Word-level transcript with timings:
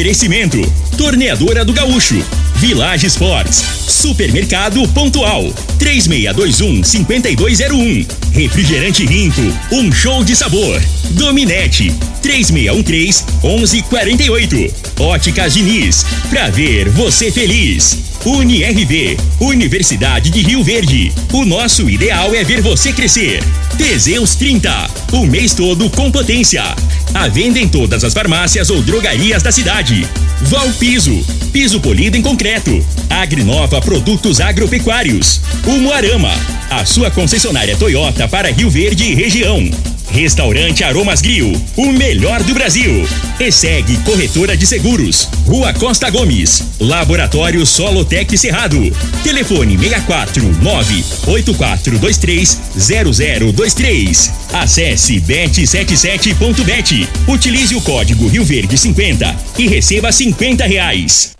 Oferecimento: 0.00 0.58
Torneadora 0.96 1.62
do 1.62 1.74
Gaúcho, 1.74 2.16
Village 2.56 3.06
Sports, 3.06 3.62
Supermercado 3.86 4.88
Pontual, 4.88 5.52
3621-5201. 5.78 8.06
Refrigerante 8.32 9.04
Rinco, 9.04 9.42
um 9.70 9.92
show 9.92 10.24
de 10.24 10.34
sabor. 10.34 10.80
Dominete, 11.10 11.94
3613-1148. 12.22 14.72
Óticas 15.00 15.52
Diniz, 15.52 16.06
pra 16.30 16.48
ver 16.48 16.88
você 16.88 17.30
feliz. 17.30 17.98
UniRV, 18.24 19.18
Universidade 19.38 20.30
de 20.30 20.40
Rio 20.40 20.64
Verde. 20.64 21.12
O 21.30 21.44
nosso 21.44 21.90
ideal 21.90 22.34
é 22.34 22.42
ver 22.42 22.62
você 22.62 22.90
crescer. 22.90 23.44
Teseus 23.76 24.34
30, 24.34 24.90
o 25.12 25.26
mês 25.26 25.52
todo 25.52 25.90
com 25.90 26.10
potência. 26.10 26.74
A 27.12 27.28
venda 27.28 27.58
em 27.58 27.68
todas 27.68 28.04
as 28.04 28.14
farmácias 28.14 28.70
ou 28.70 28.80
drogarias 28.82 29.42
da 29.42 29.50
cidade. 29.50 30.06
Valpiso, 30.42 31.24
piso 31.52 31.80
polido 31.80 32.16
em 32.16 32.22
concreto. 32.22 32.84
Agrinova 33.08 33.80
Produtos 33.80 34.40
Agropecuários. 34.40 35.40
Umuarama, 35.66 36.32
a 36.70 36.84
sua 36.84 37.10
concessionária 37.10 37.76
Toyota 37.76 38.28
para 38.28 38.50
Rio 38.50 38.70
Verde 38.70 39.04
e 39.04 39.14
região. 39.14 39.68
Restaurante 40.10 40.82
Aromas 40.82 41.20
Grill, 41.20 41.60
o 41.76 41.92
melhor 41.92 42.42
do 42.42 42.52
Brasil. 42.52 43.06
E 43.38 43.52
segue 43.52 43.96
Corretora 43.98 44.56
de 44.56 44.66
Seguros, 44.66 45.28
Rua 45.46 45.72
Costa 45.72 46.10
Gomes, 46.10 46.64
Laboratório 46.80 47.64
Solotec 47.64 48.36
Cerrado. 48.36 48.80
Telefone 49.22 49.78
64 49.78 50.42
98423 50.62 52.58
0023. 52.76 54.32
Acesse 54.52 55.20
bet77.bet. 55.20 57.08
Utilize 57.28 57.74
o 57.74 57.80
código 57.80 58.28
Rio 58.28 58.44
Verde 58.44 58.76
50 58.76 59.36
e 59.58 59.68
receba 59.68 60.10
50 60.10 60.66
reais. 60.66 61.39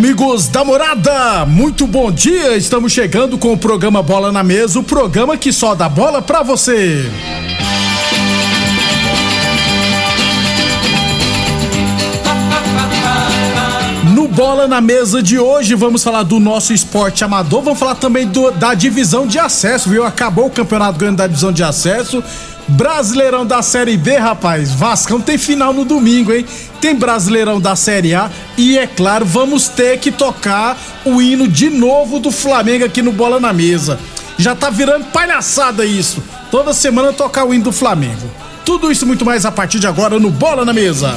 Amigos 0.00 0.48
da 0.48 0.64
morada, 0.64 1.44
muito 1.44 1.86
bom 1.86 2.10
dia. 2.10 2.56
Estamos 2.56 2.90
chegando 2.90 3.36
com 3.36 3.52
o 3.52 3.58
programa 3.58 4.02
Bola 4.02 4.32
na 4.32 4.42
Mesa 4.42 4.78
o 4.78 4.82
programa 4.82 5.36
que 5.36 5.52
só 5.52 5.74
dá 5.74 5.90
bola 5.90 6.22
pra 6.22 6.42
você. 6.42 7.04
Bola 14.40 14.66
na 14.66 14.80
Mesa 14.80 15.22
de 15.22 15.38
hoje, 15.38 15.74
vamos 15.74 16.02
falar 16.02 16.22
do 16.22 16.40
nosso 16.40 16.72
esporte 16.72 17.22
amador. 17.22 17.60
Vamos 17.60 17.78
falar 17.78 17.96
também 17.96 18.26
do- 18.26 18.50
da 18.50 18.72
divisão 18.72 19.26
de 19.26 19.38
acesso, 19.38 19.90
viu? 19.90 20.02
Acabou 20.02 20.46
o 20.46 20.50
campeonato 20.50 20.98
grande 20.98 21.16
da 21.16 21.26
divisão 21.26 21.52
de 21.52 21.62
acesso. 21.62 22.24
Brasileirão 22.66 23.44
da 23.44 23.60
Série 23.60 23.98
B, 23.98 24.16
rapaz. 24.16 24.72
Vascão 24.72 25.20
tem 25.20 25.36
final 25.36 25.74
no 25.74 25.84
domingo, 25.84 26.32
hein? 26.32 26.46
Tem 26.80 26.94
Brasileirão 26.94 27.60
da 27.60 27.76
Série 27.76 28.14
A. 28.14 28.30
E 28.56 28.78
é 28.78 28.86
claro, 28.86 29.26
vamos 29.26 29.68
ter 29.68 29.98
que 29.98 30.10
tocar 30.10 30.74
o 31.04 31.20
hino 31.20 31.46
de 31.46 31.68
novo 31.68 32.18
do 32.18 32.30
Flamengo 32.30 32.86
aqui 32.86 33.02
no 33.02 33.12
Bola 33.12 33.38
na 33.38 33.52
Mesa. 33.52 33.98
Já 34.38 34.54
tá 34.54 34.70
virando 34.70 35.04
palhaçada 35.12 35.84
isso. 35.84 36.22
Toda 36.50 36.72
semana 36.72 37.12
tocar 37.12 37.44
o 37.44 37.52
hino 37.52 37.64
do 37.64 37.72
Flamengo. 37.72 38.30
Tudo 38.64 38.90
isso 38.90 39.06
muito 39.06 39.22
mais 39.22 39.44
a 39.44 39.52
partir 39.52 39.78
de 39.78 39.86
agora 39.86 40.18
no 40.18 40.30
Bola 40.30 40.64
na 40.64 40.72
Mesa. 40.72 41.14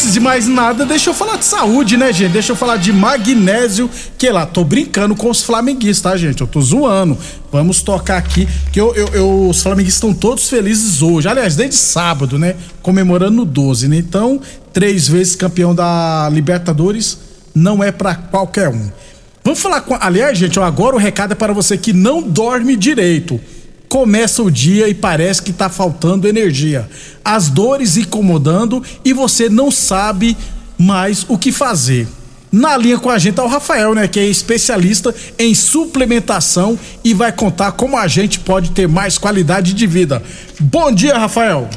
Antes 0.00 0.14
de 0.14 0.20
mais 0.20 0.48
nada, 0.48 0.86
deixa 0.86 1.10
eu 1.10 1.14
falar 1.14 1.36
de 1.36 1.44
saúde, 1.44 1.98
né, 1.98 2.10
gente? 2.10 2.32
Deixa 2.32 2.52
eu 2.52 2.56
falar 2.56 2.78
de 2.78 2.90
magnésio, 2.90 3.90
que 4.16 4.30
lá, 4.30 4.46
tô 4.46 4.64
brincando 4.64 5.14
com 5.14 5.28
os 5.28 5.42
flamenguistas, 5.42 6.00
tá, 6.12 6.16
gente? 6.16 6.40
Eu 6.40 6.46
tô 6.46 6.58
zoando. 6.62 7.18
Vamos 7.52 7.82
tocar 7.82 8.16
aqui, 8.16 8.48
que 8.72 8.80
eu, 8.80 8.94
eu- 8.94 9.08
eu- 9.08 9.48
os 9.50 9.60
flamenguistas 9.62 9.96
estão 9.96 10.14
todos 10.14 10.48
felizes 10.48 11.02
hoje. 11.02 11.28
Aliás, 11.28 11.54
desde 11.54 11.76
sábado, 11.76 12.38
né? 12.38 12.56
Comemorando 12.80 13.36
no 13.36 13.44
12, 13.44 13.88
né? 13.88 13.98
Então, 13.98 14.40
três 14.72 15.06
vezes 15.06 15.36
campeão 15.36 15.74
da 15.74 16.30
Libertadores 16.32 17.18
não 17.54 17.84
é 17.84 17.92
pra 17.92 18.14
qualquer 18.14 18.70
um. 18.70 18.90
Vamos 19.44 19.60
falar 19.60 19.82
com. 19.82 19.98
Aliás, 20.00 20.38
gente, 20.38 20.58
agora 20.58 20.96
o 20.96 20.98
recado 20.98 21.32
é 21.32 21.34
para 21.34 21.52
você 21.52 21.76
que 21.76 21.92
não 21.92 22.22
dorme 22.22 22.74
direito 22.74 23.38
começa 23.90 24.40
o 24.40 24.48
dia 24.48 24.88
e 24.88 24.94
parece 24.94 25.42
que 25.42 25.52
tá 25.52 25.68
faltando 25.68 26.28
energia. 26.28 26.88
As 27.24 27.50
dores 27.50 27.96
incomodando 27.96 28.82
e 29.04 29.12
você 29.12 29.48
não 29.48 29.68
sabe 29.68 30.36
mais 30.78 31.26
o 31.28 31.36
que 31.36 31.50
fazer. 31.50 32.06
Na 32.52 32.76
linha 32.76 32.98
com 32.98 33.10
a 33.10 33.18
gente 33.18 33.34
tá 33.34 33.44
o 33.44 33.48
Rafael, 33.48 33.92
né, 33.92 34.06
que 34.06 34.18
é 34.18 34.24
especialista 34.24 35.12
em 35.36 35.54
suplementação 35.54 36.78
e 37.04 37.12
vai 37.12 37.32
contar 37.32 37.72
como 37.72 37.98
a 37.98 38.06
gente 38.06 38.38
pode 38.38 38.70
ter 38.70 38.86
mais 38.86 39.18
qualidade 39.18 39.74
de 39.74 39.86
vida. 39.88 40.22
Bom 40.60 40.92
dia, 40.92 41.18
Rafael. 41.18 41.68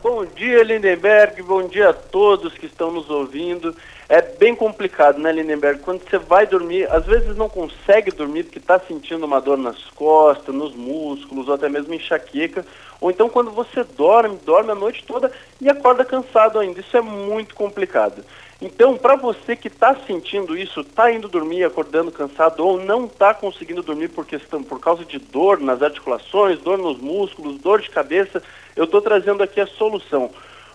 Bom 0.00 0.24
dia, 0.36 0.62
Lindenberg. 0.62 1.42
Bom 1.42 1.66
dia 1.66 1.90
a 1.90 1.92
todos 1.92 2.52
que 2.54 2.66
estão 2.66 2.92
nos 2.92 3.10
ouvindo. 3.10 3.74
É 4.08 4.22
bem 4.22 4.54
complicado, 4.54 5.18
né, 5.18 5.30
Lindenberg? 5.30 5.80
Quando 5.80 6.00
você 6.00 6.16
vai 6.16 6.46
dormir, 6.46 6.90
às 6.90 7.04
vezes 7.04 7.36
não 7.36 7.46
consegue 7.46 8.10
dormir 8.10 8.44
porque 8.44 8.58
está 8.58 8.80
sentindo 8.80 9.26
uma 9.26 9.38
dor 9.38 9.58
nas 9.58 9.84
costas, 9.90 10.54
nos 10.54 10.74
músculos, 10.74 11.46
ou 11.46 11.54
até 11.54 11.68
mesmo 11.68 11.92
enxaqueca. 11.92 12.64
Ou 13.02 13.10
então 13.10 13.28
quando 13.28 13.50
você 13.50 13.84
dorme, 13.84 14.38
dorme 14.46 14.70
a 14.70 14.74
noite 14.74 15.04
toda 15.06 15.30
e 15.60 15.68
acorda 15.68 16.06
cansado 16.06 16.58
ainda. 16.58 16.80
Isso 16.80 16.96
é 16.96 17.02
muito 17.02 17.54
complicado. 17.54 18.24
Então, 18.62 18.96
para 18.96 19.14
você 19.14 19.54
que 19.54 19.68
está 19.68 19.94
sentindo 20.06 20.56
isso, 20.56 20.80
está 20.80 21.12
indo 21.12 21.28
dormir 21.28 21.62
acordando 21.62 22.10
cansado 22.10 22.66
ou 22.66 22.80
não 22.80 23.04
está 23.04 23.34
conseguindo 23.34 23.82
dormir 23.82 24.08
por 24.08 24.24
questão, 24.24 24.64
por 24.64 24.80
causa 24.80 25.04
de 25.04 25.18
dor 25.18 25.60
nas 25.60 25.82
articulações, 25.82 26.58
dor 26.60 26.78
nos 26.78 26.98
músculos, 26.98 27.60
dor 27.60 27.82
de 27.82 27.90
cabeça, 27.90 28.42
eu 28.74 28.84
estou 28.84 29.02
trazendo 29.02 29.42
aqui 29.42 29.60
a 29.60 29.66
solução. 29.66 30.30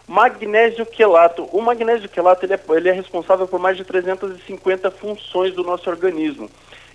Magnésio 0.08 0.86
quelato. 0.86 1.48
O 1.52 1.62
magnésio 1.62 2.10
quelato 2.10 2.46
ele 2.46 2.54
é, 2.54 2.60
ele 2.72 2.90
é 2.90 2.92
responsável 2.92 3.48
por 3.48 3.60
mais 3.60 3.78
de 3.78 3.84
350 3.84 4.92
funções 4.92 5.54
do 5.54 5.64
nosso 5.64 5.90
organismo. 5.90 6.50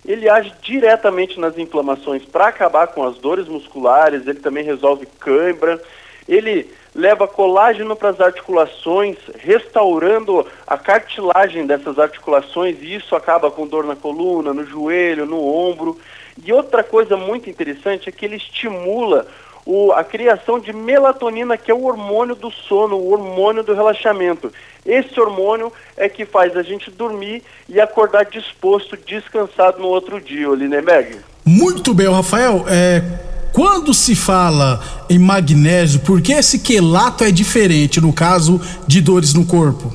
Ele 0.04 0.28
age 0.28 0.52
diretamente 0.62 1.41
nas 1.41 1.58
inflamações 1.58 2.24
para 2.24 2.48
acabar 2.48 2.88
com 2.88 3.02
as 3.02 3.19
dores 3.19 3.48
musculares, 3.48 4.26
ele 4.26 4.38
também 4.38 4.64
resolve 4.64 5.06
cãibra, 5.19 5.80
ele 6.28 6.70
leva 6.94 7.26
colágeno 7.26 7.96
para 7.96 8.10
as 8.10 8.20
articulações, 8.20 9.16
restaurando 9.38 10.46
a 10.66 10.76
cartilagem 10.76 11.66
dessas 11.66 11.98
articulações, 11.98 12.76
e 12.80 12.94
isso 12.94 13.14
acaba 13.16 13.50
com 13.50 13.66
dor 13.66 13.84
na 13.84 13.96
coluna, 13.96 14.52
no 14.52 14.64
joelho, 14.64 15.26
no 15.26 15.44
ombro. 15.44 15.98
E 16.42 16.52
outra 16.52 16.84
coisa 16.84 17.16
muito 17.16 17.48
interessante 17.50 18.08
é 18.08 18.12
que 18.12 18.25
ele 18.25 18.36
estimula 18.36 19.26
o- 19.69 19.93
a 19.93 20.03
criação 20.03 20.59
de 20.59 20.73
melatonina, 20.73 21.59
que 21.59 21.70
é 21.70 21.75
o 21.75 21.85
hormônio 21.85 22.35
do 22.35 22.50
sono, 22.50 22.97
o 22.97 23.12
hormônio 23.12 23.62
do 23.62 23.75
relaxamento. 23.75 24.50
Esse 24.85 25.20
hormônio 25.20 25.70
é 25.94 26.09
que 26.09 26.25
faz 26.25 26.56
a 26.56 26.62
gente 26.62 26.91
dormir 26.91 27.43
e 27.69 27.79
acordar 27.79 28.25
disposto, 28.25 28.97
descansado 28.97 29.79
no 29.79 29.88
outro 29.88 30.19
dia, 30.23 30.49
ô 30.49 30.55
Lindenberg. 30.55 31.19
Muito 31.44 31.93
bem, 31.93 32.11
Rafael. 32.11 32.65
É, 32.67 33.03
quando 33.53 33.93
se 33.93 34.17
fala 34.17 34.81
em 35.11 35.19
magnésio, 35.19 36.00
por 36.00 36.23
que 36.23 36.32
esse 36.32 36.61
quelato 36.61 37.23
é 37.23 37.31
diferente 37.31 38.00
no 38.00 38.11
caso 38.11 38.59
de 38.87 39.03
dores 39.03 39.35
no 39.35 39.44
corpo? 39.47 39.94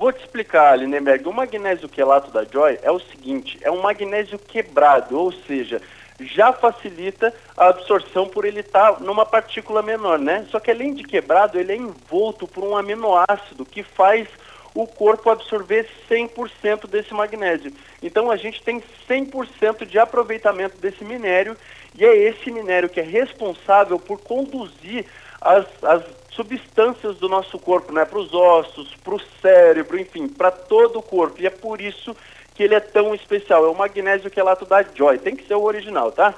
Vou 0.00 0.12
te 0.12 0.20
explicar, 0.20 0.78
Lindenberg. 0.78 1.28
O 1.28 1.32
magnésio 1.32 1.90
quelato 1.90 2.30
da 2.30 2.42
Joy 2.50 2.78
é 2.82 2.90
o 2.90 2.98
seguinte, 2.98 3.58
é 3.60 3.70
um 3.70 3.82
magnésio 3.82 4.38
quebrado, 4.38 5.18
ou 5.18 5.30
seja, 5.46 5.82
já 6.20 6.52
facilita 6.52 7.34
a 7.56 7.68
absorção 7.68 8.28
por 8.28 8.44
ele 8.44 8.60
estar 8.60 9.00
numa 9.00 9.26
partícula 9.26 9.82
menor, 9.82 10.18
né? 10.18 10.46
Só 10.50 10.60
que 10.60 10.70
além 10.70 10.94
de 10.94 11.02
quebrado, 11.02 11.58
ele 11.58 11.72
é 11.72 11.76
envolto 11.76 12.46
por 12.46 12.62
um 12.64 12.76
aminoácido 12.76 13.64
que 13.64 13.82
faz 13.82 14.28
o 14.74 14.86
corpo 14.86 15.30
absorver 15.30 15.88
100% 16.10 16.88
desse 16.88 17.14
magnésio. 17.14 17.72
Então 18.02 18.30
a 18.30 18.36
gente 18.36 18.60
tem 18.62 18.82
100% 19.08 19.86
de 19.86 19.98
aproveitamento 19.98 20.76
desse 20.78 21.04
minério 21.04 21.56
e 21.94 22.04
é 22.04 22.16
esse 22.16 22.50
minério 22.50 22.88
que 22.88 23.00
é 23.00 23.04
responsável 23.04 23.98
por 24.00 24.20
conduzir 24.20 25.06
as, 25.40 25.64
as 25.82 26.02
substâncias 26.30 27.16
do 27.18 27.28
nosso 27.28 27.58
corpo, 27.58 27.92
né, 27.92 28.04
para 28.04 28.18
os 28.18 28.34
ossos, 28.34 28.92
para 28.96 29.14
o 29.14 29.20
cérebro, 29.40 29.98
enfim, 30.00 30.26
para 30.26 30.50
todo 30.50 30.98
o 30.98 31.02
corpo. 31.02 31.40
E 31.40 31.46
é 31.46 31.50
por 31.50 31.80
isso 31.80 32.14
que 32.14 32.18
ele 32.62 32.74
é 32.74 32.80
tão 32.80 33.14
especial. 33.14 33.64
É 33.64 33.68
o 33.68 33.74
magnésio 33.74 34.30
quelato 34.30 34.64
da 34.64 34.84
Joy. 34.94 35.18
Tem 35.18 35.34
que 35.34 35.46
ser 35.46 35.54
o 35.54 35.62
original, 35.62 36.12
tá? 36.12 36.34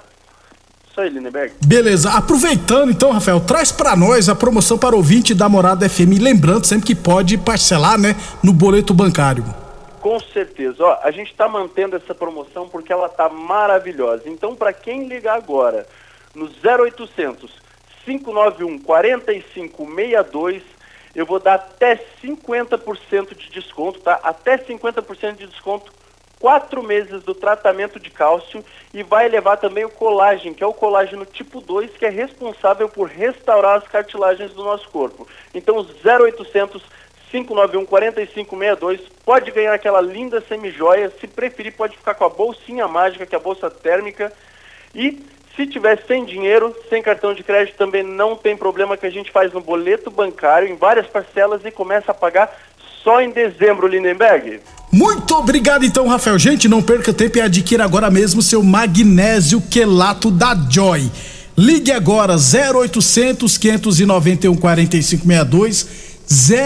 Isso 0.89 1.01
aí, 1.01 1.11
Lindenberg. 1.11 1.53
Beleza, 1.67 2.11
aproveitando 2.13 2.91
então, 2.91 3.13
Rafael, 3.13 3.39
traz 3.41 3.71
pra 3.71 3.95
nós 3.95 4.31
a 4.31 4.35
promoção 4.35 4.79
para 4.79 4.97
ouvinte 4.97 5.35
da 5.35 5.47
Morada 5.47 5.87
FM, 5.87 6.19
lembrando 6.19 6.65
sempre 6.65 6.87
que 6.87 6.95
pode 6.95 7.37
parcelar, 7.37 7.99
né, 7.99 8.17
no 8.43 8.51
boleto 8.53 8.95
bancário. 8.95 9.45
Com 10.01 10.19
certeza. 10.21 10.83
Ó, 10.83 10.99
a 11.03 11.11
gente 11.11 11.31
está 11.31 11.47
mantendo 11.49 11.97
essa 11.97 12.15
promoção 12.15 12.67
porque 12.67 12.93
ela 12.93 13.09
está 13.09 13.29
maravilhosa. 13.29 14.23
Então, 14.27 14.55
para 14.55 14.73
quem 14.73 15.07
ligar 15.07 15.37
agora 15.37 15.87
no 16.35 16.47
0800 16.47 17.51
591 18.07 18.79
4562 18.79 20.63
eu 21.17 21.25
vou 21.25 21.41
dar 21.41 21.55
até 21.55 21.97
50% 22.23 23.35
de 23.35 23.49
desconto, 23.51 24.01
tá? 24.01 24.21
Até 24.23 24.59
50% 24.59 25.37
de 25.37 25.47
desconto, 25.47 25.91
quatro 26.41 26.83
meses 26.83 27.23
do 27.23 27.35
tratamento 27.35 27.99
de 27.99 28.11
cálcio 28.11 28.65
e 28.93 29.03
vai 29.03 29.29
levar 29.29 29.57
também 29.57 29.85
o 29.85 29.91
colágeno, 29.91 30.55
que 30.55 30.63
é 30.63 30.67
o 30.67 30.75
colágeno 30.75 31.25
tipo 31.25 31.61
2, 31.61 31.97
que 31.97 32.07
é 32.07 32.11
responsável 32.11 32.89
por 32.89 33.09
restaurar 33.09 33.79
as 33.79 33.89
cartilagens 33.89 34.53
do 34.53 34.63
nosso 34.63 34.89
corpo. 34.91 35.27
Então, 35.55 35.77
0800 35.77 36.83
591 37.31 37.85
4562 37.87 39.01
pode 39.25 39.51
ganhar 39.51 39.75
aquela 39.75 40.01
linda 40.01 40.41
semijoia, 40.43 41.13
se 41.21 41.27
preferir 41.27 41.75
pode 41.77 41.97
ficar 41.97 42.15
com 42.15 42.25
a 42.25 42.29
bolsinha 42.29 42.87
mágica, 42.87 43.27
que 43.27 43.35
é 43.35 43.39
a 43.39 43.43
bolsa 43.43 43.69
térmica 43.69 44.33
e 44.95 45.25
se 45.57 45.67
tiver 45.67 46.03
sem 46.07 46.25
dinheiro, 46.25 46.77
sem 46.89 47.03
cartão 47.03 47.33
de 47.33 47.43
crédito, 47.43 47.79
também 47.79 48.03
não 48.03 48.37
tem 48.37 48.55
problema 48.55 48.97
que 48.97 49.07
a 49.07 49.11
gente 49.11 49.33
faz 49.33 49.53
no 49.53 49.61
boleto 49.61 50.11
bancário 50.11 50.69
em 50.69 50.77
várias 50.77 51.07
parcelas 51.07 51.65
e 51.65 51.71
começa 51.71 52.13
a 52.13 52.15
pagar 52.15 52.55
só 53.07 53.21
em 53.21 53.31
dezembro, 53.31 53.87
Lindenberg. 53.87 54.59
Muito 54.91 55.33
obrigado 55.37 55.85
então, 55.85 56.09
Rafael. 56.09 56.37
Gente, 56.41 56.67
não 56.69 56.83
perca 56.83 57.13
tempo 57.13 57.39
e 57.39 57.41
adquira 57.41 57.85
agora 57.85 58.11
mesmo 58.11 58.43
seu 58.43 58.65
magnésio 58.65 59.61
quelato 59.61 60.29
da 60.29 60.57
Joy. 60.69 61.09
Ligue 61.57 61.93
agora 61.93 62.35
0800 62.35 63.57
591 63.57 64.57
4562 64.57 65.87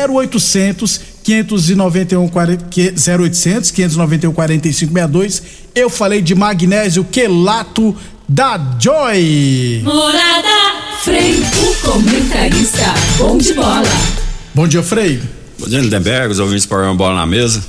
0800 0.09 1.01
591 1.23 2.31
0800 2.31 3.71
591 3.71 4.33
4562. 4.33 5.43
Eu 5.75 5.91
falei 5.91 6.23
de 6.23 6.35
magnésio 6.35 7.05
quelato 7.05 7.95
da 8.27 8.59
Joy. 8.79 9.83
Morada 9.85 10.49
Frei, 11.03 11.35
o 11.35 11.75
comentarista 11.87 12.95
bom 13.19 13.37
de 13.37 13.53
bola. 13.53 13.83
Bom 14.55 14.67
dia, 14.67 14.83
Frei. 14.83 15.40
Lindenberg, 15.67 16.33
os 16.33 16.39
ouvintes 16.39 16.67
para 16.67 16.85
uma 16.85 16.95
bola 16.95 17.15
na 17.15 17.27
mesa. 17.27 17.63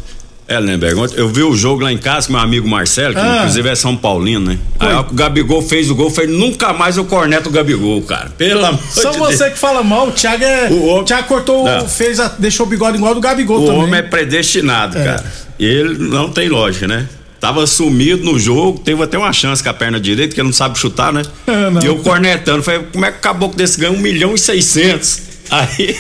É, 0.48 0.60
Lindenberg, 0.60 1.14
eu 1.16 1.30
vi 1.30 1.44
o 1.44 1.56
jogo 1.56 1.82
lá 1.82 1.94
em 1.94 1.98
casa 1.98 2.28
com 2.28 2.34
meu 2.34 2.42
amigo 2.42 2.68
Marcelo, 2.68 3.14
que 3.14 3.22
ah. 3.22 3.38
inclusive 3.38 3.70
é 3.70 3.76
São 3.76 3.96
Paulino, 3.96 4.52
né? 4.52 4.60
Foi. 4.78 4.88
Aí 4.88 4.96
o 4.96 5.04
Gabigol 5.14 5.62
fez 5.62 5.90
o 5.90 5.96
gol, 5.96 6.10
falei, 6.10 6.30
nunca 6.30 6.74
mais 6.74 6.98
eu 6.98 7.06
corneto 7.06 7.48
o 7.48 7.52
Gabigol, 7.52 8.02
cara. 8.02 8.30
Pelo 8.38 8.66
amor 8.66 8.82
Só 8.92 9.12
de 9.12 9.18
você 9.18 9.38
Deus. 9.38 9.54
que 9.54 9.60
fala 9.60 9.82
mal, 9.82 10.10
o 10.10 10.12
Thiago 10.12 10.44
é. 10.44 10.68
O, 10.70 10.88
homem... 10.88 11.06
Thiago 11.06 11.28
cortou, 11.30 11.64
não. 11.64 11.88
fez 11.88 12.20
a, 12.20 12.28
deixou 12.38 12.66
o 12.66 12.70
bigode 12.70 12.98
igual 12.98 13.16
do 13.16 13.22
Gabigol 13.22 13.60
o 13.60 13.66
também. 13.66 13.80
O 13.80 13.84
homem 13.86 14.00
é 14.00 14.04
predestinado, 14.04 14.98
é. 14.98 15.04
cara. 15.06 15.26
E 15.58 15.66
ele 15.66 15.98
não 15.98 16.30
tem 16.30 16.50
lógica, 16.50 16.86
né? 16.86 17.08
Tava 17.40 17.66
sumido 17.66 18.24
no 18.24 18.38
jogo, 18.38 18.78
teve 18.80 19.02
até 19.02 19.18
uma 19.18 19.32
chance 19.32 19.64
com 19.64 19.70
a 19.70 19.74
perna 19.74 20.02
direita, 20.02 20.36
que 20.36 20.42
ele 20.42 20.50
não 20.50 20.54
sabe 20.54 20.78
chutar, 20.78 21.14
né? 21.14 21.22
É, 21.48 21.84
e 21.84 21.88
eu 21.88 21.98
cornetando, 22.00 22.62
falei, 22.62 22.82
como 22.92 23.06
é 23.06 23.12
que 23.12 23.18
acabou 23.18 23.50
com 23.50 23.56
desse 23.56 23.80
ganho? 23.80 23.94
Um 23.94 24.00
milhão 24.00 24.36
e 24.36 24.38
seiscentos. 24.38 25.22
Aí, 25.50 25.98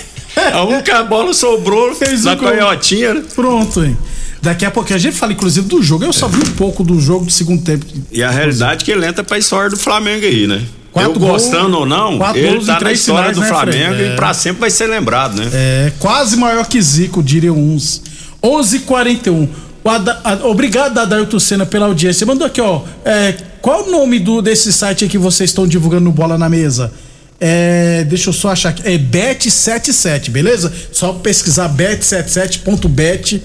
a 0.53 0.63
única 0.63 1.03
bola 1.03 1.33
sobrou 1.33 1.93
Fez 1.95 2.23
na 2.23 2.33
um 2.33 2.38
canhotinha, 2.38 3.13
né? 3.13 3.23
Pronto, 3.35 3.83
hein? 3.83 3.97
Daqui 4.41 4.65
a 4.65 4.71
pouco 4.71 4.91
a 4.93 4.97
gente 4.97 5.15
fala, 5.15 5.33
inclusive, 5.33 5.67
do 5.67 5.83
jogo. 5.83 6.03
Eu 6.03 6.11
só 6.11 6.27
vi 6.27 6.41
um 6.41 6.53
pouco 6.53 6.83
do 6.83 6.99
jogo 6.99 7.25
do 7.25 7.31
segundo 7.31 7.63
tempo. 7.63 7.85
E 8.11 8.23
a 8.23 8.31
realidade 8.31 8.81
é 8.81 8.85
que 8.85 8.91
ele 8.91 9.05
entra 9.05 9.23
pra 9.23 9.38
história 9.38 9.69
do 9.69 9.77
Flamengo 9.77 10.25
aí, 10.25 10.47
né? 10.47 10.63
Quatro 10.91 11.13
eu 11.13 11.19
gostando 11.19 11.77
ou 11.77 11.85
não, 11.85 12.19
ele 12.35 12.65
tá 12.65 12.79
na 12.81 12.91
história 12.91 13.33
finais, 13.33 13.38
do 13.38 13.41
né, 13.41 13.47
Flamengo 13.47 13.95
é. 13.95 14.13
e 14.13 14.15
pra 14.17 14.33
sempre 14.33 14.59
vai 14.59 14.69
ser 14.69 14.88
lembrado, 14.88 15.35
né? 15.38 15.49
É, 15.53 15.93
quase 15.99 16.35
maior 16.35 16.65
que 16.67 16.81
Zico, 16.81 17.23
diriam 17.23 17.55
uns. 17.55 18.01
11:41 18.43 19.47
obrigado, 20.43 20.97
Adailton 20.99 21.39
Senna, 21.39 21.65
pela 21.65 21.88
audiência. 21.88 22.25
Mandou 22.25 22.45
aqui, 22.45 22.61
ó. 22.61 22.81
É, 23.03 23.35
qual 23.61 23.88
o 23.88 23.91
nome 23.91 24.19
do, 24.19 24.41
desse 24.41 24.71
site 24.71 25.07
que 25.07 25.17
vocês 25.17 25.49
estão 25.49 25.67
divulgando 25.67 26.05
no 26.05 26.11
Bola 26.11 26.38
na 26.38 26.49
Mesa? 26.49 26.91
É, 27.43 28.03
deixa 28.03 28.29
eu 28.29 28.33
só 28.33 28.51
achar 28.51 28.69
aqui. 28.69 28.83
É 28.85 28.99
Bet77, 28.99 30.29
beleza? 30.29 30.71
Só 30.91 31.11
pesquisar 31.13 31.67
bet77.bet, 31.75 33.41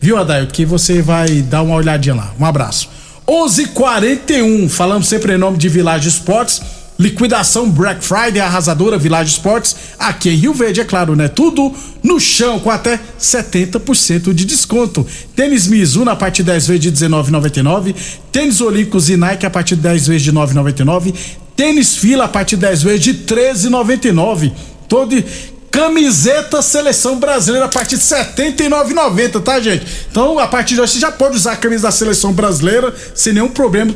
viu, 0.00 0.16
Adailton? 0.16 0.50
Que 0.50 0.64
você 0.64 1.02
vai 1.02 1.42
dar 1.42 1.60
uma 1.60 1.74
olhadinha 1.74 2.14
lá. 2.14 2.34
Um 2.40 2.46
abraço. 2.46 2.88
11:41 3.28 3.58
h 3.58 3.68
41 3.74 4.68
falamos 4.70 5.08
sempre 5.08 5.34
em 5.34 5.38
nome 5.38 5.58
de 5.58 5.68
Village 5.68 6.08
Esportes. 6.08 6.62
Liquidação 6.98 7.68
Black 7.68 8.04
Friday 8.04 8.40
arrasadora 8.40 8.96
Village 8.96 9.32
Esportes, 9.32 9.74
aqui 9.98 10.30
em 10.30 10.36
Rio 10.36 10.54
Verde, 10.54 10.80
é 10.80 10.84
claro, 10.84 11.16
né? 11.16 11.26
Tudo 11.26 11.74
no 12.00 12.20
chão 12.20 12.60
com 12.60 12.70
até 12.70 13.00
70% 13.18 14.32
de 14.32 14.44
desconto. 14.44 15.04
Tênis 15.34 15.66
Mizuno 15.66 16.12
a 16.12 16.14
partir 16.14 16.44
de 16.44 16.52
10 16.52 16.68
vezes 16.68 16.82
de 16.82 16.92
19,99, 16.92 17.96
tênis 18.30 18.60
Olímpicos 18.60 19.10
e 19.10 19.16
Nike 19.16 19.44
a 19.44 19.50
partir 19.50 19.74
de 19.74 19.82
10 19.82 20.06
vezes 20.06 20.22
de 20.22 20.32
9,99, 20.32 21.12
tênis 21.56 21.96
Fila 21.96 22.24
a 22.24 22.28
partir 22.28 22.56
de 22.56 22.62
10 22.62 22.82
vezes 22.82 23.00
de 23.00 23.14
13,99. 23.14 24.52
Todo 24.88 25.24
camiseta 25.74 26.62
seleção 26.62 27.18
brasileira 27.18 27.66
a 27.66 27.68
partir 27.68 27.96
de 27.96 28.02
79,90, 28.02 29.42
tá, 29.42 29.58
gente? 29.58 29.84
Então, 30.08 30.38
a 30.38 30.46
partir 30.46 30.74
de 30.74 30.80
hoje 30.80 30.92
você 30.92 30.98
já 31.00 31.10
pode 31.10 31.36
usar 31.36 31.52
a 31.52 31.56
camisa 31.56 31.82
da 31.82 31.90
seleção 31.90 32.32
brasileira 32.32 32.94
sem 33.12 33.32
nenhum 33.32 33.48
problema 33.48 33.92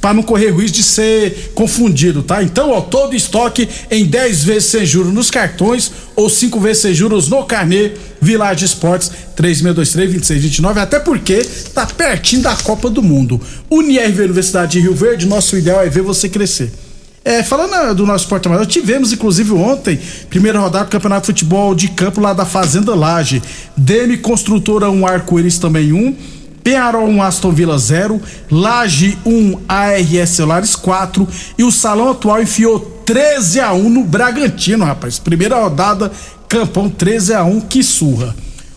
para 0.00 0.14
não 0.14 0.22
correr 0.22 0.50
risco 0.50 0.76
de 0.76 0.82
ser 0.82 1.52
confundido, 1.54 2.22
tá? 2.22 2.42
Então, 2.42 2.70
ó, 2.70 2.80
todo 2.80 3.14
estoque 3.14 3.68
em 3.90 4.06
10 4.06 4.44
vezes 4.44 4.70
sem 4.70 4.86
juros 4.86 5.12
nos 5.12 5.30
cartões 5.30 5.92
ou 6.16 6.28
5 6.28 6.58
vezes 6.58 6.82
sem 6.82 6.94
juros 6.94 7.28
no 7.28 7.44
carnê 7.44 7.92
Village 8.20 8.64
Esportes 8.64 9.10
3623-2629, 9.36 10.78
até 10.78 10.98
porque 10.98 11.42
tá 11.74 11.84
pertinho 11.84 12.42
da 12.42 12.56
Copa 12.56 12.88
do 12.88 13.02
Mundo. 13.02 13.38
Unirv 13.70 14.20
Universidade 14.20 14.72
de 14.72 14.80
Rio 14.80 14.94
Verde, 14.94 15.26
nosso 15.26 15.56
ideal 15.56 15.82
é 15.82 15.88
ver 15.88 16.02
você 16.02 16.28
crescer. 16.30 16.70
É, 17.22 17.42
falando 17.42 17.74
ah, 17.74 17.92
do 17.92 18.06
nosso 18.06 18.24
esporte 18.24 18.48
amador, 18.48 18.66
tivemos 18.66 19.12
inclusive 19.12 19.52
ontem, 19.52 19.98
primeira 20.30 20.58
rodada 20.58 20.86
do 20.86 20.90
Campeonato 20.90 21.26
de 21.26 21.26
Futebol 21.26 21.74
de 21.74 21.88
Campo 21.88 22.20
lá 22.20 22.32
da 22.32 22.46
Fazenda 22.46 22.94
Laje. 22.94 23.42
Demi 23.76 24.16
Construtora 24.16 24.90
1, 24.90 24.98
um 24.98 25.06
Arco-Íris 25.06 25.58
também 25.58 25.92
1. 25.92 25.96
Um. 25.96 26.16
Penharol 26.62 27.08
1, 27.08 27.22
Aston 27.22 27.52
Villa 27.52 27.78
0, 27.78 28.20
Laje 28.50 29.18
1, 29.24 29.60
ARS 29.66 30.30
Celulares 30.30 30.76
4 30.76 31.26
e 31.56 31.64
o 31.64 31.70
Salão 31.70 32.10
Atual 32.10 32.42
enfiou 32.42 32.78
13 33.06 33.60
a 33.60 33.72
1 33.72 33.88
no 33.88 34.04
Bragantino, 34.04 34.84
rapaz. 34.84 35.18
Primeira 35.18 35.58
rodada, 35.58 36.12
Campão 36.48 36.88
13 36.88 37.34
a 37.34 37.44
1, 37.44 37.62
que 37.62 37.82
surra. 37.82 38.34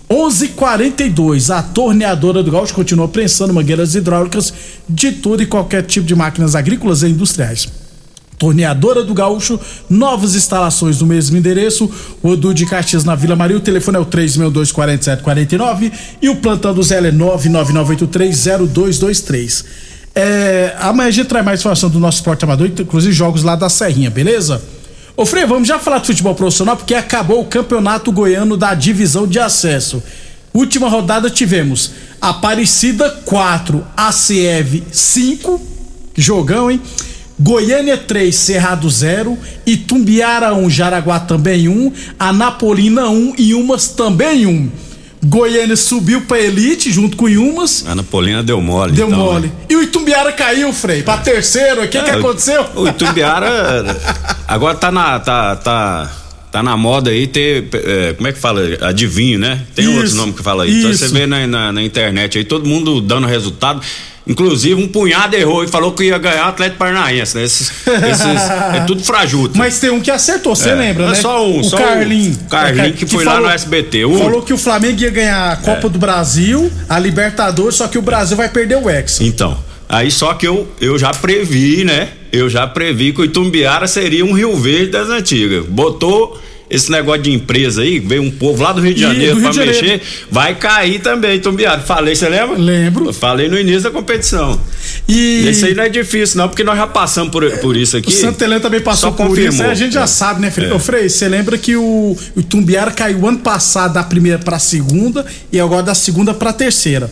11:42 0.09 1.49
a 1.49 1.61
torneadora 1.61 2.43
do 2.43 2.51
Gaúcho 2.51 2.73
continua 2.73 3.07
prensando 3.07 3.53
mangueiras 3.53 3.95
hidráulicas 3.95 4.53
de 4.87 5.11
todo 5.11 5.41
e 5.41 5.45
qualquer 5.45 5.83
tipo 5.83 6.05
de 6.05 6.15
máquinas 6.15 6.55
agrícolas 6.55 7.03
e 7.03 7.07
industriais. 7.07 7.82
Torneadora 8.43 9.03
do 9.05 9.13
Gaúcho, 9.13 9.57
novas 9.89 10.35
instalações 10.35 10.99
no 10.99 11.07
mesmo 11.07 11.37
endereço, 11.37 11.89
o 12.21 12.33
Edu 12.33 12.53
de 12.53 12.65
Caxias 12.65 13.05
na 13.05 13.15
Vila 13.15 13.37
Maria, 13.37 13.55
o 13.55 13.61
telefone 13.61 13.95
é 13.95 14.01
o 14.01 14.05
3624749 14.05 15.93
e 16.21 16.27
o 16.27 16.35
plantão 16.35 16.73
do 16.73 16.83
Zé 16.83 16.97
é 16.97 17.11
999830223. 17.13 19.63
É, 20.13 20.75
amanhã 20.77 21.07
a 21.07 21.11
gente 21.11 21.27
traz 21.27 21.45
mais 21.45 21.61
informação 21.61 21.89
do 21.89 22.01
nosso 22.01 22.17
esporte 22.17 22.43
amador, 22.43 22.67
inclusive 22.67 23.13
jogos 23.13 23.43
lá 23.43 23.55
da 23.55 23.69
Serrinha, 23.69 24.09
beleza? 24.09 24.61
Ô 25.15 25.25
Frei, 25.25 25.45
vamos 25.45 25.65
já 25.65 25.79
falar 25.79 25.99
de 25.99 26.07
futebol 26.07 26.35
profissional 26.35 26.75
porque 26.75 26.95
acabou 26.95 27.39
o 27.39 27.45
campeonato 27.45 28.11
goiano 28.11 28.57
da 28.57 28.73
divisão 28.73 29.25
de 29.25 29.39
acesso. 29.39 30.03
Última 30.53 30.89
rodada 30.89 31.29
tivemos 31.29 31.91
Aparecida 32.19 33.09
4, 33.09 33.87
ACF 33.95 34.83
5, 34.91 35.61
jogão, 36.17 36.69
hein? 36.69 36.81
Goiânia 37.39 37.97
3, 37.97 38.35
Cerrado 38.35 38.89
0, 38.89 39.37
Itumbiara 39.65 40.53
1, 40.53 40.69
Jaraguá 40.69 41.19
também 41.19 41.67
1, 41.67 41.91
Anapolina 42.19 43.09
1 43.09 43.33
e 43.37 43.53
Umas 43.53 43.87
também 43.87 44.45
1. 44.45 44.71
Goiânia 45.25 45.75
subiu 45.77 46.21
pra 46.21 46.37
elite 46.39 46.91
junto 46.91 47.15
com 47.15 47.25
o 47.25 47.29
Yumas. 47.29 47.85
Anapolina 47.87 48.43
deu 48.43 48.59
mole. 48.59 48.91
Deu 48.91 49.07
então, 49.07 49.19
mole. 49.19 49.47
Né? 49.47 49.53
E 49.69 49.75
o 49.75 49.81
Itumbiara 49.81 50.33
caiu, 50.33 50.73
Frei, 50.73 51.01
pra 51.01 51.17
terceiro. 51.17 51.83
O 51.83 51.87
que, 51.87 51.97
é, 51.97 52.03
que 52.03 52.09
aconteceu? 52.09 52.65
O, 52.75 52.81
o 52.81 52.87
Itumbiara 52.89 53.97
agora 54.47 54.75
tá 54.75 54.91
na. 54.91 55.19
Tá, 55.21 55.55
tá, 55.55 56.11
tá 56.51 56.61
na 56.61 56.75
moda 56.75 57.09
aí 57.09 57.25
ter. 57.25 57.69
É, 57.73 58.13
como 58.13 58.27
é 58.27 58.33
que 58.33 58.39
fala? 58.39 58.61
Adivinho, 58.81 59.39
né? 59.39 59.61
Tem 59.73 59.85
isso, 59.85 59.97
outro 59.97 60.15
nome 60.15 60.33
que 60.33 60.43
fala 60.43 60.65
aí. 60.65 60.79
Então 60.79 60.93
você 60.93 61.07
vê 61.07 61.25
na, 61.25 61.47
na, 61.47 61.71
na 61.71 61.81
internet 61.81 62.37
aí, 62.37 62.43
todo 62.43 62.67
mundo 62.67 62.99
dando 62.99 63.25
resultado. 63.25 63.81
Inclusive, 64.25 64.81
um 64.81 64.87
punhado 64.87 65.35
errou 65.35 65.63
e 65.63 65.67
falou 65.67 65.91
que 65.91 66.05
ia 66.05 66.17
ganhar 66.17 66.45
o 66.45 66.49
Atlético 66.49 66.77
Paranaense, 66.77 67.35
né? 67.35 67.43
Esses, 67.43 67.71
esses, 68.09 68.41
é 68.73 68.83
tudo 68.87 69.03
frajuto. 69.03 69.57
Mas 69.57 69.79
tem 69.79 69.89
um 69.89 69.99
que 69.99 70.09
acertou, 70.09 70.55
você 70.55 70.69
é, 70.69 70.75
lembra, 70.75 71.05
é 71.05 71.07
né? 71.09 71.15
Só 71.15 71.45
um, 71.45 71.59
o 71.59 71.63
só 71.63 71.77
Carlinho. 71.77 72.33
O 72.33 72.49
Carlinho 72.49 72.93
que, 72.93 73.05
que 73.05 73.11
foi 73.11 73.25
falou, 73.25 73.41
lá 73.41 73.49
no 73.49 73.53
SBT. 73.53 74.05
Um. 74.05 74.17
Falou 74.17 74.41
que 74.41 74.53
o 74.53 74.57
Flamengo 74.57 75.01
ia 75.01 75.09
ganhar 75.09 75.51
a 75.51 75.55
Copa 75.57 75.87
é. 75.87 75.89
do 75.89 75.99
Brasil, 75.99 76.71
a 76.87 76.97
Libertadores, 76.97 77.75
só 77.75 77.87
que 77.87 77.97
o 77.97 78.01
Brasil 78.01 78.37
vai 78.37 78.47
perder 78.47 78.77
o 78.77 78.89
Hexa. 78.89 79.23
Então, 79.25 79.57
aí 79.89 80.09
só 80.09 80.33
que 80.35 80.47
eu, 80.47 80.69
eu 80.79 80.97
já 80.97 81.11
previ, 81.11 81.83
né? 81.83 82.09
Eu 82.31 82.49
já 82.49 82.65
previ 82.65 83.11
que 83.11 83.21
o 83.21 83.25
Itumbiara 83.25 83.87
seria 83.87 84.25
um 84.25 84.33
Rio 84.33 84.55
Verde 84.55 84.91
das 84.91 85.09
antigas. 85.09 85.65
Botou 85.65 86.39
esse 86.73 86.91
negócio 86.91 87.21
de 87.21 87.31
empresa 87.31 87.81
aí, 87.81 87.99
veio 87.99 88.21
um 88.23 88.31
povo 88.31 88.61
lá 88.63 88.71
do 88.73 88.81
Rio 88.81 88.93
de 88.93 89.01
Janeiro 89.01 89.35
de 89.35 89.41
mexer, 89.41 89.73
Janeiro. 89.75 90.01
vai 90.31 90.55
cair 90.55 90.99
também, 91.01 91.39
Tumbiado. 91.39 91.83
Falei, 91.85 92.15
você 92.15 92.27
lembra? 92.27 92.57
Lembro. 92.57 93.13
Falei 93.13 93.47
no 93.47 93.57
início 93.59 93.81
da 93.83 93.91
competição. 93.91 94.59
E 95.07 95.45
Esse 95.47 95.65
aí 95.65 95.73
não 95.75 95.83
é 95.83 95.89
difícil, 95.89 96.37
não, 96.37 96.47
porque 96.49 96.63
nós 96.63 96.77
já 96.77 96.87
passamos 96.87 97.31
por, 97.31 97.49
por 97.59 97.77
isso 97.77 97.97
aqui. 97.97 98.09
o 98.09 98.11
Santa 98.11 98.43
Helena 98.43 98.61
também 98.61 98.81
passou 98.81 99.09
Só 99.11 99.15
por 99.15 99.27
confirmou. 99.27 99.53
isso. 99.53 99.63
aí 99.63 99.69
A 99.71 99.75
gente 99.75 99.93
já 99.93 100.07
sabe, 100.07 100.41
né, 100.41 100.49
Felipe? 100.51 100.73
É. 100.73 100.75
Ô, 100.75 100.79
Frei, 100.79 101.07
você 101.09 101.27
lembra 101.27 101.57
que 101.57 101.75
o, 101.75 102.17
o 102.35 102.43
Tumbiara 102.43 102.91
caiu 102.91 103.27
ano 103.27 103.39
passado 103.39 103.93
da 103.93 104.03
primeira 104.03 104.39
pra 104.39 104.59
segunda 104.59 105.25
e 105.51 105.59
agora 105.59 105.83
da 105.83 105.93
segunda 105.95 106.33
pra 106.33 106.51
terceira. 106.53 107.09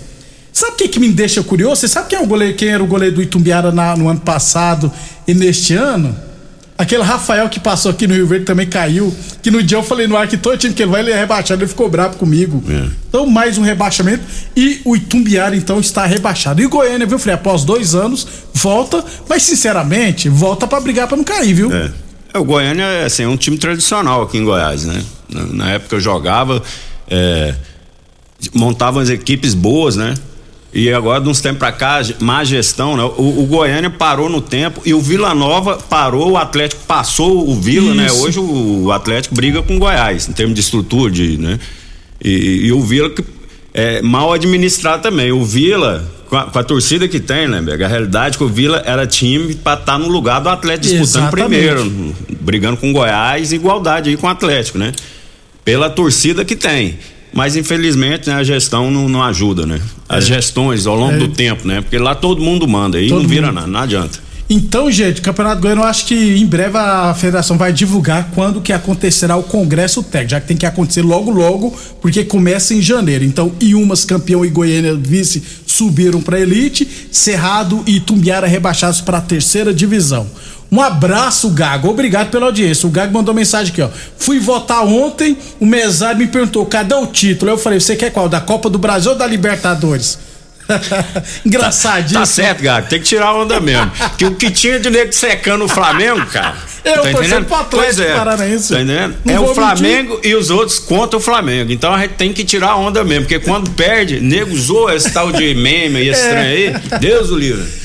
Sabe 0.54 0.74
o 0.74 0.76
que, 0.76 0.88
que 0.90 1.00
me 1.00 1.10
deixa 1.10 1.42
curioso? 1.44 1.78
Você 1.82 1.88
sabe 1.88 2.10
quem, 2.10 2.20
é 2.20 2.22
o 2.22 2.26
goleiro, 2.26 2.56
quem 2.58 2.68
era 2.70 2.84
o 2.84 2.88
goleiro 2.88 3.16
do 3.16 3.22
Itumbiara 3.22 3.72
na- 3.72 3.96
no 3.96 4.10
ano 4.10 4.20
passado 4.20 4.92
e 5.28 5.34
neste 5.34 5.74
ano? 5.76 6.14
Aquele 6.82 7.04
Rafael 7.04 7.48
que 7.48 7.60
passou 7.60 7.92
aqui 7.92 8.08
no 8.08 8.16
Rio 8.16 8.26
Verde 8.26 8.44
também 8.44 8.66
caiu. 8.66 9.16
Que 9.44 9.52
no 9.52 9.62
dia 9.62 9.78
eu 9.78 9.84
falei 9.84 10.08
no 10.08 10.18
ar 10.18 10.28
que 10.28 10.36
todo 10.36 10.58
time 10.58 10.74
que 10.74 10.82
ele 10.82 10.90
vai, 10.90 11.02
ele 11.02 11.12
é 11.12 11.20
rebaixado. 11.20 11.62
Ele 11.62 11.70
ficou 11.70 11.88
bravo 11.88 12.18
comigo. 12.18 12.64
É. 12.68 12.88
Então, 13.08 13.28
mais 13.28 13.56
um 13.60 13.62
rebaixamento. 13.62 14.24
E 14.58 14.82
o 14.84 14.96
Itumbiara, 14.96 15.56
então, 15.56 15.80
está 15.80 16.08
rebaixado. 16.08 16.60
E 16.60 16.66
o 16.66 16.70
Goiânia, 16.70 17.06
viu, 17.06 17.20
Frei? 17.20 17.36
Após 17.36 17.64
dois 17.64 17.94
anos, 17.94 18.28
volta. 18.52 19.06
Mas, 19.30 19.44
sinceramente, 19.44 20.28
volta 20.28 20.66
pra 20.66 20.80
brigar 20.80 21.08
pra 21.08 21.16
não 21.16 21.24
cair, 21.24 21.54
viu? 21.54 21.72
É. 21.72 21.92
É, 22.34 22.40
O 22.40 22.44
Goiânia 22.44 22.84
é, 22.84 23.06
assim, 23.06 23.24
é 23.26 23.28
um 23.28 23.38
time 23.38 23.60
tradicional 23.60 24.24
aqui 24.24 24.40
em 24.40 24.44
Goiás, 24.44 24.84
né? 24.84 25.04
Na, 25.30 25.44
na 25.46 25.70
época 25.74 25.98
eu 25.98 26.00
jogava, 26.00 26.64
é, 27.08 27.54
montavam 28.56 29.04
as 29.04 29.10
equipes 29.10 29.54
boas, 29.54 29.96
né? 29.96 30.16
E 30.74 30.92
agora, 30.94 31.20
de 31.20 31.28
uns 31.28 31.42
tempos 31.42 31.60
pra 31.60 31.72
cá, 31.72 32.02
má 32.20 32.44
gestão, 32.46 32.96
né? 32.96 33.04
O, 33.04 33.44
o 33.44 33.46
Goiânia 33.46 33.90
parou 33.90 34.30
no 34.30 34.40
tempo 34.40 34.82
e 34.86 34.94
o 34.94 35.02
Vila 35.02 35.36
Nova 35.36 35.78
parou, 35.78 36.32
o 36.32 36.38
Atlético 36.38 36.84
passou 36.88 37.50
o 37.50 37.60
Vila, 37.60 37.94
né? 37.94 38.06
Isso. 38.06 38.24
Hoje 38.24 38.40
o, 38.40 38.84
o 38.86 38.92
Atlético 38.92 39.36
briga 39.36 39.62
com 39.62 39.76
o 39.76 39.80
Goiás, 39.80 40.30
em 40.30 40.32
termos 40.32 40.56
de 40.56 40.62
estrutura, 40.62 41.12
de, 41.12 41.38
né? 41.38 41.60
E, 42.24 42.68
e 42.68 42.72
o 42.72 42.82
Vila 42.82 43.10
que 43.10 43.22
é 43.74 44.02
mal 44.02 44.32
administrado 44.32 45.02
também. 45.02 45.32
O 45.32 45.44
Vila, 45.44 46.10
com 46.30 46.38
a, 46.38 46.44
com 46.46 46.60
a 46.60 46.64
torcida 46.64 47.06
que 47.08 47.20
tem, 47.20 47.50
né, 47.50 47.62
Bega? 47.62 47.86
A 47.86 47.90
realidade 47.90 48.36
é 48.36 48.38
que 48.38 48.44
o 48.44 48.48
Vila 48.48 48.82
era 48.86 49.06
time 49.06 49.54
pra 49.56 49.74
estar 49.74 49.98
no 49.98 50.08
lugar 50.08 50.40
do 50.40 50.48
Atlético 50.48 50.96
disputando 50.96 51.24
Exatamente. 51.24 51.50
primeiro, 51.50 52.16
brigando 52.40 52.78
com 52.78 52.90
o 52.92 52.94
Goiás, 52.94 53.52
igualdade 53.52 54.10
aí 54.10 54.16
com 54.16 54.28
o 54.28 54.30
Atlético, 54.30 54.78
né? 54.78 54.94
Pela 55.66 55.90
torcida 55.90 56.46
que 56.46 56.56
tem. 56.56 56.98
Mas 57.34 57.56
infelizmente 57.56 58.28
né, 58.30 58.36
a 58.36 58.44
gestão 58.44 58.92
não, 58.92 59.08
não 59.08 59.24
ajuda, 59.24 59.66
né? 59.66 59.80
As 60.10 60.26
gestões 60.26 60.86
ao 60.86 60.96
longo 60.96 61.14
É. 61.16 61.18
do 61.18 61.28
tempo, 61.30 61.68
né? 61.68 61.82
Porque 61.82 61.98
lá 61.98 62.14
todo 62.14 62.42
mundo 62.42 62.68
manda 62.68 63.00
e 63.00 63.08
Todo 63.08 63.22
não 63.24 63.30
vira 63.30 63.48
mundo. 63.48 63.56
nada, 63.56 63.68
não 63.68 63.80
adianta. 63.80 64.20
Então, 64.54 64.92
gente, 64.92 65.22
Campeonato 65.22 65.62
Goiano, 65.62 65.82
eu 65.82 65.86
acho 65.88 66.06
que 66.08 66.14
em 66.14 66.46
breve 66.46 66.78
a 66.78 67.14
federação 67.18 67.58
vai 67.58 67.72
divulgar 67.72 68.32
quando 68.36 68.60
que 68.60 68.74
acontecerá 68.74 69.38
o 69.38 69.44
Congresso 69.44 70.04
Técnico, 70.04 70.32
já 70.32 70.42
que 70.42 70.48
tem 70.50 70.58
que 70.58 70.66
acontecer 70.66 71.02
logo, 71.04 71.32
logo, 71.32 71.74
porque 72.02 72.26
começa 72.26 72.74
em 72.74 72.82
janeiro. 72.82 73.24
Então, 73.24 73.54
Iumas, 73.64 74.04
campeão 74.04 74.44
e 74.44 74.50
Goiânia, 74.50 74.94
vice, 74.94 75.42
subiram 75.66 76.22
para 76.22 76.38
elite, 76.38 76.86
Cerrado 77.14 77.82
e 77.88 78.02
Tumbiara 78.02 78.46
rebaixados 78.46 79.00
para 79.00 79.20
a 79.20 79.22
terceira 79.22 79.74
divisão. 79.74 80.28
Um 80.72 80.82
abraço, 80.82 81.50
Gago. 81.50 81.90
Obrigado 81.90 82.30
pela 82.32 82.46
audiência. 82.46 82.88
O 82.88 82.90
Gago 82.92 83.14
mandou 83.14 83.34
mensagem 83.36 83.74
aqui, 83.74 83.82
ó. 83.82 83.90
Fui 84.18 84.40
votar 84.40 84.86
ontem, 84.86 85.38
o 85.60 85.66
mesário 85.66 86.18
me 86.20 86.28
perguntou: 86.28 86.66
cadê 86.66 86.96
o 86.96 87.06
título? 87.08 87.52
Eu 87.52 87.58
falei: 87.58 87.80
você 87.80 87.96
quer 87.96 88.10
qual? 88.12 88.30
Da 88.30 88.40
Copa 88.40 88.70
do 88.70 88.78
Brasil 88.80 89.12
ou 89.12 89.18
da 89.18 89.28
Libertadores? 89.28 90.18
Engraçadíssimo. 91.46 92.20
Tá 92.22 92.26
certo, 92.26 92.64
Gago, 92.64 92.88
tem 92.88 93.00
que 93.00 93.06
tirar 93.06 93.28
a 93.28 93.34
onda 93.36 93.60
mesmo. 93.60 93.92
que 94.18 94.26
o 94.26 94.36
que 94.36 94.50
tinha 94.50 94.80
de 94.80 94.90
nego 94.90 95.12
secando 95.12 95.66
o 95.66 95.68
Flamengo, 95.68 96.26
cara. 96.28 96.56
Eu 96.86 96.94
tá 96.94 97.02
torcendo 97.02 97.18
entendendo? 97.20 97.46
pro 97.46 97.56
Atlético 97.58 98.02
é. 98.02 98.16
Paranaense. 98.16 98.74
Tá 98.74 98.82
entendendo? 98.82 99.16
Não 99.26 99.34
é 99.34 99.40
o 99.40 99.54
Flamengo 99.54 100.20
e 100.24 100.34
os 100.36 100.50
outros 100.50 100.80
contra 100.80 101.18
o 101.18 101.22
Flamengo. 101.22 101.72
Então 101.72 101.94
a 101.94 102.00
gente 102.00 102.14
tem 102.14 102.32
que 102.32 102.46
tirar 102.46 102.70
a 102.70 102.76
onda 102.78 103.04
mesmo, 103.04 103.26
porque 103.26 103.40
quando 103.40 103.70
perde, 103.72 104.22
nego 104.22 104.56
zoa 104.58 104.96
esse 104.96 105.12
tal 105.12 105.32
de 105.32 105.54
meme 105.54 106.00
e 106.00 106.08
esse 106.10 106.22
É. 106.22 106.30
trem 106.30 106.42
aí. 106.44 107.00
Deus 107.00 107.30
o 107.30 107.36
livre. 107.38 107.81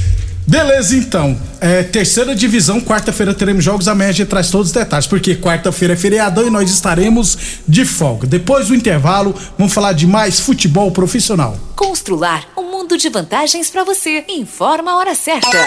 Beleza, 0.46 0.96
então. 0.96 1.36
É, 1.60 1.82
terceira 1.82 2.34
divisão, 2.34 2.80
quarta-feira 2.80 3.34
teremos 3.34 3.64
jogos. 3.64 3.88
A 3.88 4.12
gente 4.12 4.24
traz 4.26 4.48
todos 4.48 4.68
os 4.68 4.72
detalhes, 4.72 5.06
porque 5.06 5.34
quarta-feira 5.34 5.94
é 5.94 5.96
feriadão 5.96 6.46
e 6.46 6.50
nós 6.50 6.70
estaremos 6.70 7.36
de 7.66 7.84
folga. 7.84 8.28
Depois 8.28 8.68
do 8.68 8.74
intervalo, 8.74 9.34
vamos 9.58 9.74
falar 9.74 9.92
de 9.92 10.06
mais 10.06 10.38
futebol 10.38 10.92
profissional. 10.92 11.58
Constrular 11.74 12.46
um 12.56 12.70
mundo 12.70 12.96
de 12.96 13.08
vantagens 13.08 13.68
para 13.70 13.82
você. 13.82 14.24
Informa 14.28 14.92
a 14.92 14.96
hora 14.98 15.14
certa. 15.16 15.58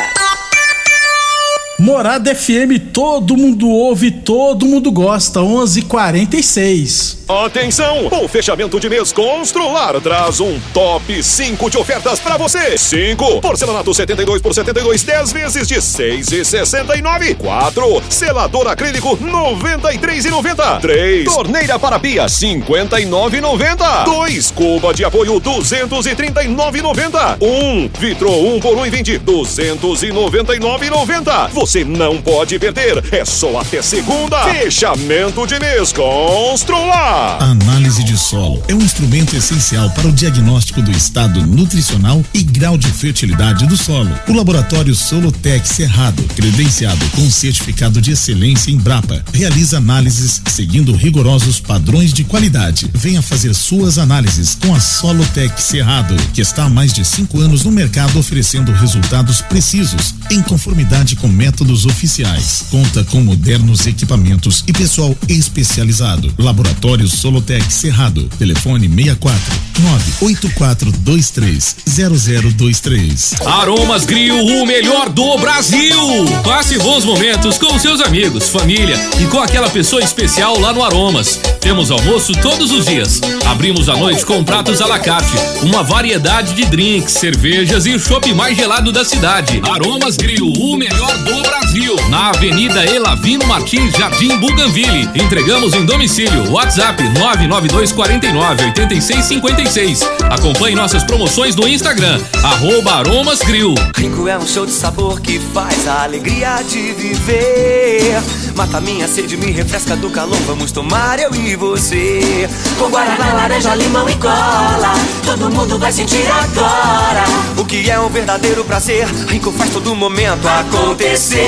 Morada 1.78 2.34
FM, 2.34 2.92
todo 2.94 3.36
mundo 3.36 3.68
ouve, 3.68 4.12
todo 4.12 4.66
mundo 4.66 4.92
gosta. 4.92 5.42
11:46. 5.42 7.19
Atenção! 7.30 8.08
O 8.08 8.28
fechamento 8.28 8.80
de 8.80 8.90
mês 8.90 9.14
Constrular 9.14 10.02
traz 10.02 10.40
um 10.40 10.60
top 10.74 11.22
5 11.22 11.70
de 11.70 11.78
ofertas 11.78 12.20
pra 12.20 12.38
você. 12.38 12.76
5. 12.76 13.40
Porcelanato 13.40 13.94
72 13.94 14.42
por 14.42 14.52
72, 14.52 15.04
10 15.04 15.32
vezes 15.32 15.68
de 15.68 15.76
6,69. 15.76 17.36
4. 17.36 18.02
Selador 18.10 18.68
acrílico 18.68 19.16
93,90. 19.16 20.82
3. 20.82 21.26
Torneira 21.26 21.78
para 21.78 22.00
pia 22.00 22.26
59,90. 22.26 24.06
2. 24.06 24.50
Cuba 24.50 24.92
de 24.92 25.06
apoio 25.06 25.40
239,90. 25.40 27.38
1. 27.40 27.90
Vitro 28.00 28.32
1 28.32 28.60
por 28.60 28.76
1,20 28.76 29.20
299,90. 29.20 31.50
Você 31.50 31.84
não 31.84 32.20
pode 32.20 32.58
perder. 32.58 33.04
É 33.14 33.24
só 33.24 33.60
até 33.60 33.84
segunda. 33.84 34.40
Fechamento 34.46 35.46
de 35.46 35.60
mês 35.60 35.94
Constrular. 35.94 37.19
A 37.20 37.52
análise 37.52 38.02
de 38.02 38.18
solo 38.18 38.64
é 38.70 38.74
um 38.74 38.80
instrumento 38.82 39.36
essencial 39.36 39.90
para 39.90 40.08
o 40.08 40.12
diagnóstico 40.12 40.82
do 40.82 40.90
estado 40.90 41.46
nutricional 41.46 42.24
e 42.34 42.42
grau 42.42 42.78
de 42.78 42.88
fertilidade 42.88 43.68
do 43.68 43.76
solo. 43.76 44.10
O 44.30 44.32
laboratório 44.32 44.96
Solotec 44.96 45.68
Cerrado, 45.68 46.24
credenciado 46.34 47.06
com 47.10 47.30
certificado 47.30 48.02
de 48.02 48.12
excelência 48.12 48.72
em 48.72 48.78
Brapa, 48.78 49.22
realiza 49.34 49.80
análises 49.80 50.42
seguindo 50.48 50.96
rigorosos 50.96 51.60
padrões 51.60 52.14
de 52.14 52.24
qualidade. 52.24 52.90
Venha 52.94 53.22
fazer 53.22 53.54
suas 53.54 53.98
análises 53.98 54.56
com 54.56 54.74
a 54.74 54.80
Solotec 54.80 55.62
Cerrado, 55.62 56.16
que 56.34 56.40
está 56.40 56.64
há 56.64 56.70
mais 56.70 56.94
de 56.94 57.04
cinco 57.04 57.42
anos 57.42 57.66
no 57.66 57.72
mercado 57.74 58.18
oferecendo 58.18 58.72
resultados 58.72 59.42
precisos, 59.42 60.16
em 60.32 60.42
conformidade 60.42 61.18
com 61.18 61.28
métodos 61.28 61.86
oficiais. 61.86 62.68
Conta 62.72 63.04
com 63.04 63.20
modernos 63.20 63.88
equipamentos 63.88 64.64
e 64.66 64.72
pessoal 64.72 65.14
especializado. 65.28 66.34
Laboratório 66.38 67.09
Solotec 67.10 67.72
Cerrado. 67.72 68.30
Telefone 68.38 68.88
64 68.88 69.70
98423 69.80 71.76
0023. 71.88 73.36
Aromas 73.46 74.06
Grill, 74.06 74.46
o 74.46 74.66
melhor 74.66 75.10
do 75.10 75.38
Brasil. 75.38 75.98
Passe 76.44 76.78
bons 76.80 77.06
momentos 77.06 77.58
com 77.58 77.78
seus 77.80 78.02
amigos, 78.02 78.50
família 78.50 78.96
e 79.22 79.26
com 79.26 79.40
aquela 79.40 79.70
pessoa 79.70 80.02
especial 80.02 80.60
lá 80.60 80.74
no 80.74 80.84
Aromas. 80.84 81.40
Temos 81.62 81.92
almoço 81.92 82.34
todos 82.42 82.72
os 82.72 82.86
dias. 82.86 83.22
Abrimos 83.46 83.90
à 83.90 83.96
noite 83.96 84.26
com 84.26 84.44
pratos 84.44 84.82
à 84.82 84.88
la 84.88 85.00
carte, 85.00 85.34
uma 85.62 85.84
variedade 85.84 86.54
de 86.54 86.66
drinks, 86.66 87.14
cervejas 87.14 87.86
e 87.86 87.94
o 87.94 88.00
chopp 88.00 88.32
mais 88.34 88.56
gelado 88.56 88.92
da 88.92 89.06
cidade. 89.06 89.62
Aromas 89.70 90.18
Grill, 90.18 90.52
o 90.52 90.76
melhor 90.78 91.18
do 91.20 91.42
Brasil. 91.42 91.96
Na 92.10 92.30
Avenida 92.30 92.86
Elavino 92.86 93.46
Martins, 93.46 93.94
Jardim 93.98 94.38
Buganville. 94.38 95.10
Entregamos 95.16 95.74
em 95.74 95.86
domicílio. 95.86 96.52
WhatsApp 96.52 96.99
99249 97.08 98.64
8656. 98.66 100.02
Acompanhe 100.30 100.76
nossas 100.76 101.04
promoções 101.04 101.56
no 101.56 101.68
Instagram, 101.68 102.20
arroba 102.44 102.96
Aromas 102.96 103.40
Grill. 103.40 103.76
Rico 103.96 104.28
é 104.28 104.38
um 104.38 104.46
show 104.46 104.66
de 104.66 104.72
sabor 104.72 105.22
que 105.22 105.40
faz 105.54 105.88
a 105.88 106.04
alegria 106.04 106.62
de 106.64 106.94
viver. 106.94 108.22
Mata 108.56 108.82
minha 108.82 109.08
sede, 109.08 109.38
me 109.38 109.52
refresca 109.52 109.96
do 109.96 110.10
calor. 110.10 110.38
Vamos 110.46 110.72
tomar 110.72 111.20
eu 111.20 111.34
e 111.34 111.56
você. 111.56 112.50
Com 112.78 112.90
guaraná, 112.90 113.34
laranja, 113.34 113.74
limão 113.76 114.10
e 114.10 114.16
cola. 114.16 114.94
Todo 115.26 115.50
mundo 115.50 115.80
vai 115.80 115.92
sentir 115.92 116.26
agora. 116.30 117.24
O 117.58 117.66
que 117.66 117.90
é 117.90 118.00
um 118.00 118.10
verdadeiro 118.10 118.64
prazer. 118.66 119.08
Rico 119.28 119.52
faz 119.52 119.70
todo 119.72 119.96
momento 119.96 120.48
acontecer. 120.48 121.40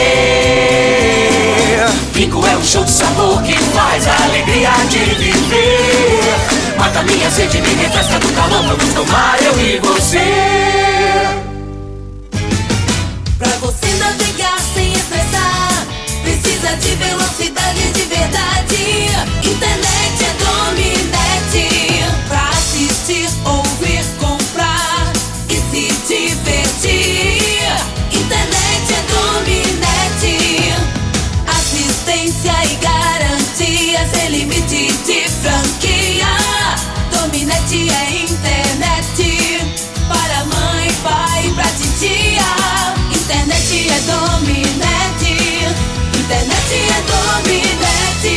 Rico 2.14 2.46
é 2.46 2.58
um 2.58 2.64
show 2.64 2.84
de 2.84 2.92
sabor 2.92 3.42
que 3.44 3.54
faz 3.54 4.06
a 4.06 4.24
alegria 4.26 4.70
de 4.90 5.00
viver. 5.16 6.78
Mata 6.78 7.02
minha 7.04 7.32
sede, 7.32 7.62
me 7.62 7.74
refresca 7.76 8.20
do 8.20 8.28
calor. 8.34 8.62
Vamos 8.64 8.94
tomar 8.94 9.42
eu 9.42 9.60
e 9.60 9.80
você. 9.80 10.20
Pra 13.38 13.48
você 13.62 13.88
navegar 14.00 14.60
sem 14.74 14.92
estressar, 14.92 15.88
precisa 16.24 16.76
de 16.76 16.96
velocidade 16.96 17.92
de 17.94 18.02
verdade. 18.02 19.08
Internet 19.42 20.24
é 20.24 20.34
Dominete. 20.44 22.04
Pra 22.28 22.50
assistir, 22.50 23.30
ouvir, 23.46 24.04
Dominete 37.72 37.90
é 37.90 38.24
internet. 38.24 39.60
Para 40.10 40.44
mãe, 40.44 40.92
pai, 41.02 41.50
pra 41.56 41.64
titia. 41.64 42.44
Internet 43.16 43.88
é 43.90 44.00
dominete. 44.12 45.34
Internet 46.20 46.72
é 46.76 47.02
dominete. 47.08 48.34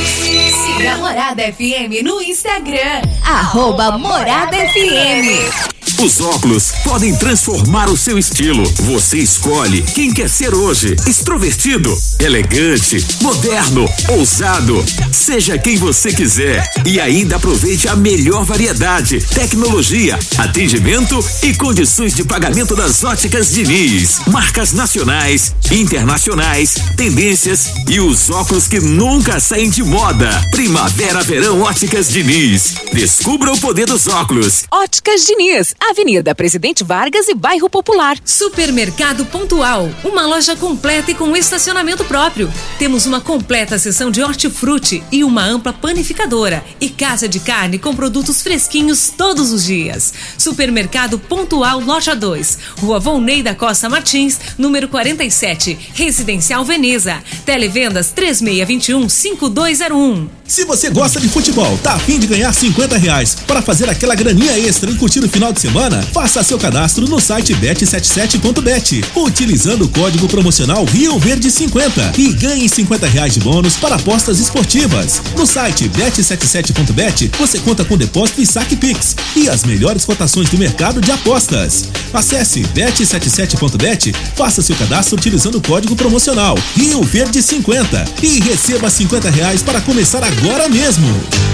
Siga 0.55 0.93
a 0.93 0.99
Morada 0.99 1.43
FM 1.53 2.05
no 2.05 2.23
Instagram. 2.23 3.03
Arroba 3.25 3.99
Morada 3.99 4.57
FM. 4.57 5.74
Os 6.03 6.21
óculos 6.21 6.73
podem 6.83 7.15
transformar 7.15 7.89
o 7.89 7.97
seu 7.97 8.19
estilo. 8.19 8.65
Você 8.81 9.19
escolhe 9.19 9.83
quem 9.83 10.13
quer 10.13 10.29
ser 10.29 10.53
hoje. 10.53 10.97
Extrovertido, 11.07 11.97
elegante, 12.19 13.05
moderno, 13.23 13.89
ousado. 14.09 14.85
Seja 15.13 15.57
quem 15.57 15.77
você 15.77 16.13
quiser. 16.13 16.69
E 16.85 17.01
ainda 17.01 17.37
aproveite 17.37 17.89
a 17.89 17.97
melhor 17.97 18.45
variedade, 18.45 19.21
tecnologia, 19.35 20.19
atendimento 20.37 21.19
e 21.43 21.55
condições 21.55 22.15
de 22.15 22.25
pagamento 22.25 22.75
das 22.75 23.03
óticas 23.05 23.53
Diniz. 23.53 24.21
Marcas 24.27 24.73
nacionais, 24.73 25.55
internacionais, 25.71 26.75
tendências 26.97 27.73
e 27.89 28.01
os 28.01 28.29
óculos 28.31 28.67
que 28.67 28.81
nunca 28.81 29.39
saem 29.39 29.71
de 29.71 29.83
moda. 29.83 30.29
Primavera, 30.51 31.23
verão, 31.23 31.63
óticas 31.63 32.09
Diniz. 32.09 32.75
Descubra 32.93 33.53
o 33.53 33.61
poder 33.61 33.87
dos 33.87 34.07
óculos. 34.07 34.65
Óticas 34.71 35.25
Diniz, 35.25 35.75
Avenida 35.91 36.35
Presidente 36.35 36.83
Vargas 36.83 37.29
e 37.29 37.35
Bairro 37.35 37.69
Popular. 37.69 38.17
Supermercado 38.25 39.27
Pontual, 39.27 39.91
uma 40.03 40.27
loja 40.27 40.57
completa 40.57 41.11
e 41.11 41.15
com 41.15 41.37
estacionamento 41.37 42.05
próprio. 42.07 42.51
Temos 42.79 43.05
uma 43.05 43.21
completa 43.21 43.79
seção 43.79 44.11
de 44.11 44.23
hortifruti 44.23 45.05
e 45.13 45.23
uma 45.23 45.45
ampla 45.45 45.75
panificadora 45.75 46.65
e 46.81 46.89
casa 46.89 47.29
de 47.29 47.39
carne 47.39 47.79
com 47.79 47.95
produtos 47.95 48.41
fresquinhos 48.41 49.13
todos 49.15 49.53
os 49.53 49.65
dias. 49.65 50.15
Supermercado 50.39 51.19
Pontual 51.19 51.81
Loja 51.81 52.17
2, 52.17 52.59
Rua 52.79 52.99
Volney 52.99 53.43
da 53.43 53.55
Costa 53.55 53.87
Martins, 53.89 54.41
número 54.57 54.89
47, 54.89 55.79
Residencial 55.93 56.65
Veneza. 56.65 57.23
Televendas 57.45 58.11
3621 58.11 59.09
5201. 59.09 60.45
Se 60.47 60.65
você 60.65 60.91
gosta 60.91 61.19
de 61.19 61.29
futebol, 61.29 61.77
tá 61.83 61.95
afim 61.95 62.19
de 62.19 62.27
ganhar 62.27 62.53
50 62.53 62.99
reais 62.99 63.35
para 63.47 63.63
fazer 63.63 63.89
aquela 63.89 64.15
graninha 64.15 64.59
extra 64.59 64.91
e 64.91 64.95
curtir 64.95 65.21
o 65.21 65.29
final 65.29 65.53
de 65.53 65.61
semana, 65.61 65.74
faça 66.13 66.41
seu 66.45 66.57
cadastro 66.57 67.09
no 67.09 67.21
site 67.21 67.53
bet77.bet, 67.53 69.05
utilizando 69.17 69.87
o 69.87 69.89
código 69.89 70.29
promocional 70.29 70.85
Rio 70.85 71.19
Verde 71.19 71.51
50 71.51 72.13
e 72.17 72.33
ganhe 72.33 72.69
50 72.69 73.09
reais 73.09 73.35
de 73.35 73.41
bônus 73.41 73.75
para 73.75 73.97
apostas 73.97 74.39
esportivas. 74.39 75.21
No 75.37 75.45
site 75.45 75.89
bet77.bet 75.89 77.29
você 77.37 77.59
conta 77.59 77.85
com 77.85 77.99
depósito 77.99 78.41
e 78.41 78.47
saque 78.47 78.77
Pix 78.77 79.17
e 79.35 79.49
as 79.49 79.65
melhores 79.65 80.05
cotações 80.05 80.49
do 80.49 80.57
mercado 80.57 81.01
de 81.01 81.11
apostas. 81.11 81.89
Acesse 82.13 82.61
bet77.bet, 82.61 84.15
faça 84.37 84.63
seu 84.63 84.77
cadastro 84.77 85.17
utilizando 85.17 85.57
o 85.57 85.63
código 85.63 85.97
promocional 85.97 86.57
Rio 86.77 87.03
Verde 87.03 87.43
50 87.43 88.05
e 88.23 88.39
receba 88.39 88.89
50 88.89 89.29
reais 89.29 89.61
para 89.61 89.81
começar 89.81 90.23
agora 90.23 90.69
mesmo. 90.69 91.54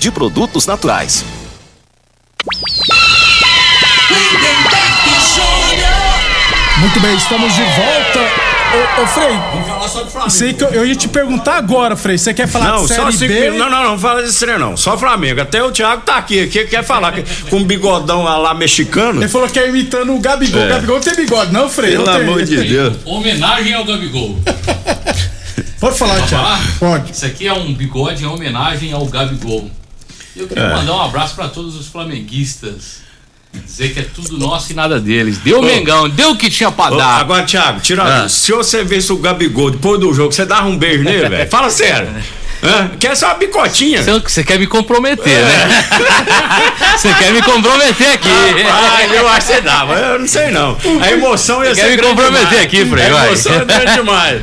de 0.00 0.10
produtos 0.10 0.66
naturais. 0.66 1.24
Muito 6.78 6.98
bem, 7.00 7.14
estamos 7.16 7.54
de 7.54 7.62
volta. 7.62 8.52
Ô, 8.74 9.02
ô 9.02 9.06
Frei, 9.06 9.28
vamos 9.52 9.68
falar 9.68 9.88
só 9.88 10.02
do 10.02 10.10
Flamengo. 10.10 10.30
Sei 10.32 10.52
que 10.52 10.64
eu, 10.64 10.68
eu 10.70 10.86
ia 10.86 10.96
te 10.96 11.06
perguntar 11.06 11.56
agora, 11.58 11.94
Frei. 11.94 12.18
Você 12.18 12.34
quer 12.34 12.48
falar 12.48 12.72
não, 12.72 12.82
de 12.82 12.88
só 12.88 12.94
Série 12.94 13.12
cinco 13.12 13.32
B? 13.32 13.40
minutos. 13.50 13.58
Não, 13.60 13.70
não, 13.70 13.90
não 13.90 13.98
fala 13.98 14.22
desse 14.22 14.40
trem, 14.40 14.58
não. 14.58 14.76
Só 14.76 14.98
Flamengo. 14.98 15.40
Até 15.40 15.62
o 15.62 15.70
Thiago 15.70 16.02
tá 16.02 16.16
aqui, 16.16 16.40
aqui 16.40 16.64
quer 16.64 16.82
falar 16.82 17.12
que, 17.12 17.22
com 17.48 17.58
um 17.58 17.64
bigodão 17.64 18.24
lá 18.24 18.52
mexicano. 18.54 19.20
Ele 19.20 19.28
falou 19.28 19.48
que 19.48 19.60
é 19.60 19.68
imitando 19.68 20.12
o 20.12 20.18
Gabigol. 20.18 20.62
É. 20.62 20.68
Gabigol 20.70 20.96
não 20.96 21.02
tem 21.02 21.14
bigode, 21.14 21.52
não, 21.52 21.68
Frei? 21.68 21.92
Pelo 21.92 22.04
Não 22.06 22.12
tem. 22.14 22.22
amor 22.22 22.42
de 22.42 22.56
Deus. 22.56 22.96
Homenagem 23.04 23.74
ao 23.74 23.84
Gabigol. 23.84 24.40
Pode 25.82 25.98
falar, 25.98 26.14
Pode 26.14 26.28
Thiago. 26.28 26.44
falar? 26.44 26.60
Pode. 26.78 27.10
Isso 27.10 27.26
aqui 27.26 27.44
é 27.48 27.52
um 27.52 27.74
bigode 27.74 28.22
em 28.22 28.26
homenagem 28.28 28.92
ao 28.92 29.04
Gabigol. 29.06 29.68
Eu 30.36 30.46
queria 30.46 30.62
É. 30.62 30.74
mandar 30.76 30.92
um 30.94 31.02
abraço 31.02 31.34
pra 31.34 31.48
todos 31.48 31.74
os 31.74 31.88
flamenguistas. 31.88 33.02
Dizer 33.52 33.92
que 33.92 33.98
é 33.98 34.02
tudo 34.14 34.38
nosso 34.38 34.70
e 34.70 34.74
nada 34.76 35.00
deles. 35.00 35.38
Deu 35.38 35.58
Ô. 35.58 35.62
Mengão, 35.62 36.08
deu 36.08 36.30
o 36.30 36.36
que 36.36 36.48
tinha 36.48 36.70
pra 36.70 36.92
Ô, 36.92 36.96
dar. 36.96 37.18
Agora, 37.20 37.42
Thiago, 37.42 37.80
tira 37.80 38.02
Ah. 38.24 38.28
Se 38.28 38.52
você 38.52 38.84
visse 38.84 39.12
o 39.12 39.16
Gabigol 39.16 39.72
depois 39.72 39.98
do 39.98 40.14
jogo, 40.14 40.30
você 40.32 40.46
dava 40.46 40.68
um 40.68 40.78
beijo 40.78 41.02
nele, 41.02 41.28
velho? 41.28 41.50
Fala 41.50 41.68
sério. 41.68 42.08
Hã? 42.62 42.92
Quer 43.00 43.16
só 43.16 43.26
uma 43.26 43.34
bicotinha? 43.34 44.04
Você, 44.04 44.44
quer 44.44 44.56
me 44.60 44.68
comprometer, 44.68 45.36
né? 45.44 45.84
Você 46.96 47.12
quer 47.14 47.32
me 47.32 47.42
comprometer 47.42 48.12
aqui. 48.12 48.28
Ah, 48.70 49.04
eu 49.12 49.28
acho 49.30 49.48
que 49.48 49.52
você 49.54 49.60
dava. 49.62 49.94
Eu 49.94 50.20
não 50.20 50.28
sei 50.28 50.52
não. 50.52 50.78
A 51.02 51.10
emoção 51.10 51.64
ia 51.64 51.74
Quer 51.74 51.82
ser 51.82 51.90
me 51.90 51.96
grande 51.96 52.08
comprometer 52.14 52.46
demais. 52.48 52.64
aqui, 52.66 52.86
Frei, 52.86 53.04
A 53.04 53.26
emoção 53.26 53.52
é 53.54 53.64
grande 53.64 53.94
demais. 53.94 54.42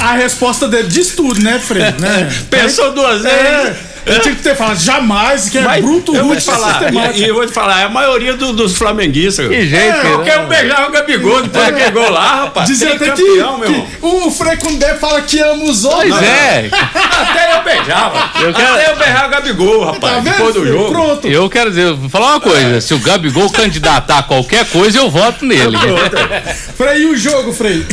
A 0.00 0.12
resposta 0.14 0.66
dele 0.68 0.88
diz 0.88 1.08
tudo, 1.14 1.40
né, 1.42 1.58
Frei? 1.58 1.82
Né? 1.98 2.32
Pensou 2.50 2.92
duas 2.92 3.22
vezes. 3.22 3.36
É, 3.36 3.76
Eu 4.06 4.20
tinha 4.20 4.34
que 4.34 4.42
ter 4.42 4.56
falado 4.56 4.78
jamais, 4.80 5.50
que 5.50 5.58
é 5.58 5.60
Mas 5.60 5.84
bruto, 5.84 6.14
eu 6.16 6.20
vou 6.22 6.30
rude, 6.30 6.40
te 6.40 6.46
falar, 6.50 6.80
e, 7.14 7.20
e 7.20 7.28
eu 7.28 7.34
vou 7.34 7.44
te 7.46 7.52
falar, 7.52 7.80
é 7.80 7.84
a 7.84 7.88
maioria 7.90 8.32
do- 8.34 8.54
dos 8.54 8.74
flamenguistas. 8.74 9.46
Que 9.48 9.66
jeito, 9.68 9.98
é, 9.98 10.02
né? 10.02 10.12
Eu 10.14 10.22
quero 10.22 10.46
beijar 10.46 10.88
o 10.88 10.90
Gabigol 10.92 11.42
depois 11.42 11.66
daquele 11.66 11.90
gol 11.90 12.10
lá, 12.10 12.36
rapaz. 12.44 12.66
Dizia 12.68 12.94
até 12.94 13.10
que, 13.10 13.22
meu 13.22 13.58
que 13.66 13.86
o 14.00 14.30
Frei 14.30 14.56
Condé 14.56 14.94
fala 14.94 15.20
que 15.20 15.38
ama 15.40 15.62
os 15.64 15.84
outros. 15.84 16.08
Pois 16.10 16.22
é. 16.22 16.70
Até 16.72 17.56
eu 17.58 17.62
beijava. 17.62 18.30
Eu 18.40 18.54
quero- 18.54 18.74
Até 18.74 18.90
eu 18.92 18.96
beijar 18.96 19.26
o 19.26 19.28
Gabigol, 19.30 19.84
rapaz, 19.84 20.14
Tá 20.14 20.20
depois 20.20 20.54
do 20.54 20.66
jogo. 20.66 20.90
Pronto. 20.90 21.28
Eu 21.28 21.50
quero 21.50 21.68
dizer, 21.68 21.92
vou 21.92 22.08
falar 22.08 22.28
uma 22.30 22.40
coisa: 22.40 22.80
se 22.80 22.94
o 22.94 22.98
Gabigol 23.00 23.50
candidatar 23.50 24.18
a 24.18 24.22
qualquer 24.22 24.64
coisa, 24.70 24.96
eu 24.96 25.10
voto 25.10 25.44
nele. 25.44 25.76
Frei, 26.78 27.02
e 27.02 27.06
o 27.06 27.16
jogo, 27.16 27.52
Frei? 27.52 27.84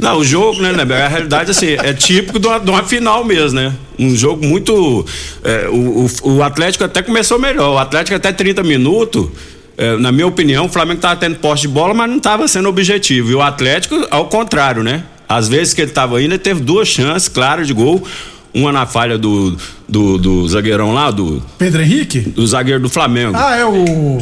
Não, 0.00 0.18
o 0.18 0.24
jogo, 0.24 0.62
né, 0.62 0.72
né? 0.72 1.02
A 1.02 1.08
realidade, 1.08 1.50
assim, 1.50 1.76
é 1.78 1.92
típico 1.92 2.38
de 2.38 2.46
uma, 2.46 2.58
de 2.58 2.70
uma 2.70 2.82
final 2.84 3.24
mesmo, 3.24 3.60
né? 3.60 3.74
Um 3.98 4.16
jogo 4.16 4.46
muito. 4.46 5.04
é, 5.44 5.68
o, 5.68 6.06
o, 6.24 6.36
o 6.36 6.42
Atlético 6.42 6.84
até 6.84 7.02
começou 7.02 7.38
melhor. 7.38 7.74
O 7.74 7.78
Atlético 7.78 8.16
até 8.16 8.32
30 8.32 8.62
minutos. 8.62 9.28
é, 9.76 9.96
na 9.98 10.10
minha 10.10 10.26
opinião, 10.26 10.66
o 10.66 10.68
Flamengo 10.68 10.98
estava 10.98 11.16
tendo 11.16 11.36
posse 11.36 11.62
de 11.62 11.68
bola, 11.68 11.92
mas 11.92 12.08
não 12.08 12.16
estava 12.16 12.48
sendo 12.48 12.68
objetivo. 12.68 13.30
E 13.30 13.34
o 13.34 13.42
Atlético, 13.42 14.06
ao 14.10 14.26
contrário, 14.26 14.82
né? 14.82 15.04
Às 15.28 15.48
vezes 15.48 15.74
que 15.74 15.80
ele 15.82 15.90
estava 15.90 16.20
indo, 16.22 16.32
ele 16.32 16.38
teve 16.38 16.60
duas 16.60 16.88
chances 16.88 17.28
claras 17.28 17.66
de 17.66 17.72
gol. 17.72 18.02
Uma 18.52 18.72
na 18.72 18.84
falha 18.84 19.16
do, 19.16 19.56
do, 19.88 20.18
do 20.18 20.48
zagueirão 20.48 20.92
lá, 20.92 21.10
do, 21.12 21.40
Pedro 21.56 21.82
Henrique? 21.82 22.18
do 22.18 22.44
zagueiro 22.44 22.80
do 22.80 22.88
Flamengo. 22.88 23.36
Ah, 23.36 23.54
é 23.56 23.64
o. 23.64 24.18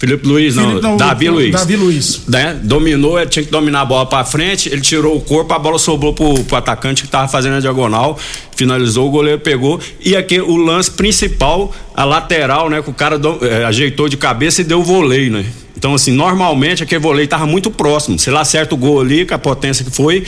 Felipe 0.00 0.26
Luiz, 0.26 0.56
não, 0.56 0.64
Felipe- 0.70 0.82
não, 0.82 0.96
Davi 0.96 1.28
o- 1.28 1.32
Luiz. 1.34 1.52
Davi 1.52 1.76
Luiz. 1.76 2.22
Né? 2.26 2.58
Dominou, 2.62 3.20
ele 3.20 3.28
tinha 3.28 3.44
que 3.44 3.50
dominar 3.50 3.82
a 3.82 3.84
bola 3.84 4.06
pra 4.06 4.24
frente, 4.24 4.66
ele 4.70 4.80
tirou 4.80 5.14
o 5.14 5.20
corpo, 5.20 5.52
a 5.52 5.58
bola 5.58 5.78
sobrou 5.78 6.14
pro, 6.14 6.42
pro 6.44 6.56
atacante 6.56 7.02
que 7.02 7.08
tava 7.08 7.28
fazendo 7.28 7.56
a 7.56 7.60
diagonal, 7.60 8.18
finalizou, 8.56 9.06
o 9.06 9.10
goleiro 9.10 9.38
pegou. 9.40 9.78
E 10.02 10.16
aqui 10.16 10.40
o 10.40 10.56
lance 10.56 10.90
principal, 10.90 11.70
a 11.94 12.04
lateral, 12.06 12.70
né? 12.70 12.80
Que 12.80 12.88
o 12.88 12.94
cara 12.94 13.18
do- 13.18 13.38
eh, 13.44 13.62
ajeitou 13.66 14.08
de 14.08 14.16
cabeça 14.16 14.62
e 14.62 14.64
deu 14.64 14.80
o 14.80 14.82
voleio, 14.82 15.30
né? 15.30 15.44
Então, 15.76 15.94
assim, 15.94 16.12
normalmente 16.12 16.82
aquele 16.82 16.98
voleio 17.00 17.28
tava 17.28 17.46
muito 17.46 17.70
próximo. 17.70 18.18
Se 18.18 18.30
ele 18.30 18.38
acerta 18.38 18.74
o 18.74 18.78
gol 18.78 19.02
ali, 19.02 19.26
com 19.26 19.34
a 19.34 19.38
potência 19.38 19.84
que 19.84 19.90
foi, 19.90 20.24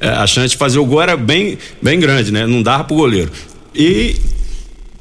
eh, 0.00 0.08
a 0.08 0.26
chance 0.26 0.50
de 0.50 0.56
fazer 0.58 0.78
o 0.78 0.84
gol 0.84 1.00
era 1.00 1.16
bem, 1.16 1.56
bem 1.80 1.98
grande, 1.98 2.30
né? 2.30 2.46
Não 2.46 2.62
dava 2.62 2.84
pro 2.84 2.94
goleiro. 2.96 3.30
E 3.74 4.16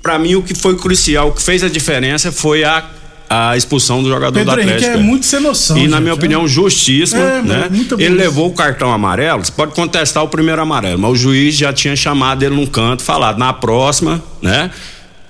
Pra 0.02 0.20
mim, 0.20 0.36
o 0.36 0.42
que 0.44 0.54
foi 0.54 0.76
crucial, 0.76 1.30
o 1.30 1.32
que 1.32 1.42
fez 1.42 1.64
a 1.64 1.70
diferença 1.70 2.30
foi 2.30 2.66
a, 2.66 2.84
a 3.52 3.58
expulsão 3.58 4.04
do 4.04 4.10
jogador 4.10 4.34
Pedro 4.34 4.56
do 4.56 4.62
Atlético. 4.62 4.84
Henrique 4.86 5.00
é 5.00 5.02
muito 5.04 5.26
sem 5.26 5.40
noção. 5.40 5.78
E 5.78 5.82
na 5.88 5.98
gente, 5.98 6.02
minha 6.02 6.12
é. 6.12 6.16
opinião, 6.16 6.48
justíssima, 6.48 7.22
É, 7.22 7.42
né? 7.42 7.68
muito 7.72 8.00
Ele 8.00 8.16
levou 8.16 8.48
o 8.50 8.54
cartão 8.54 8.92
amarelo, 8.94 9.44
você 9.44 9.52
pode 9.52 9.74
contestar 9.74 10.24
o 10.24 10.28
primeiro 10.28 10.62
amarelo, 10.62 11.00
mas 11.00 11.12
o 11.12 11.16
juiz 11.16 11.56
já 11.56 11.74
tinha 11.74 11.96
chamado 11.96 12.44
ele 12.44 12.56
num 12.56 12.66
canto, 12.66 13.02
falado, 13.04 13.38
na 13.40 13.52
próxima, 13.54 14.22
né? 14.42 14.70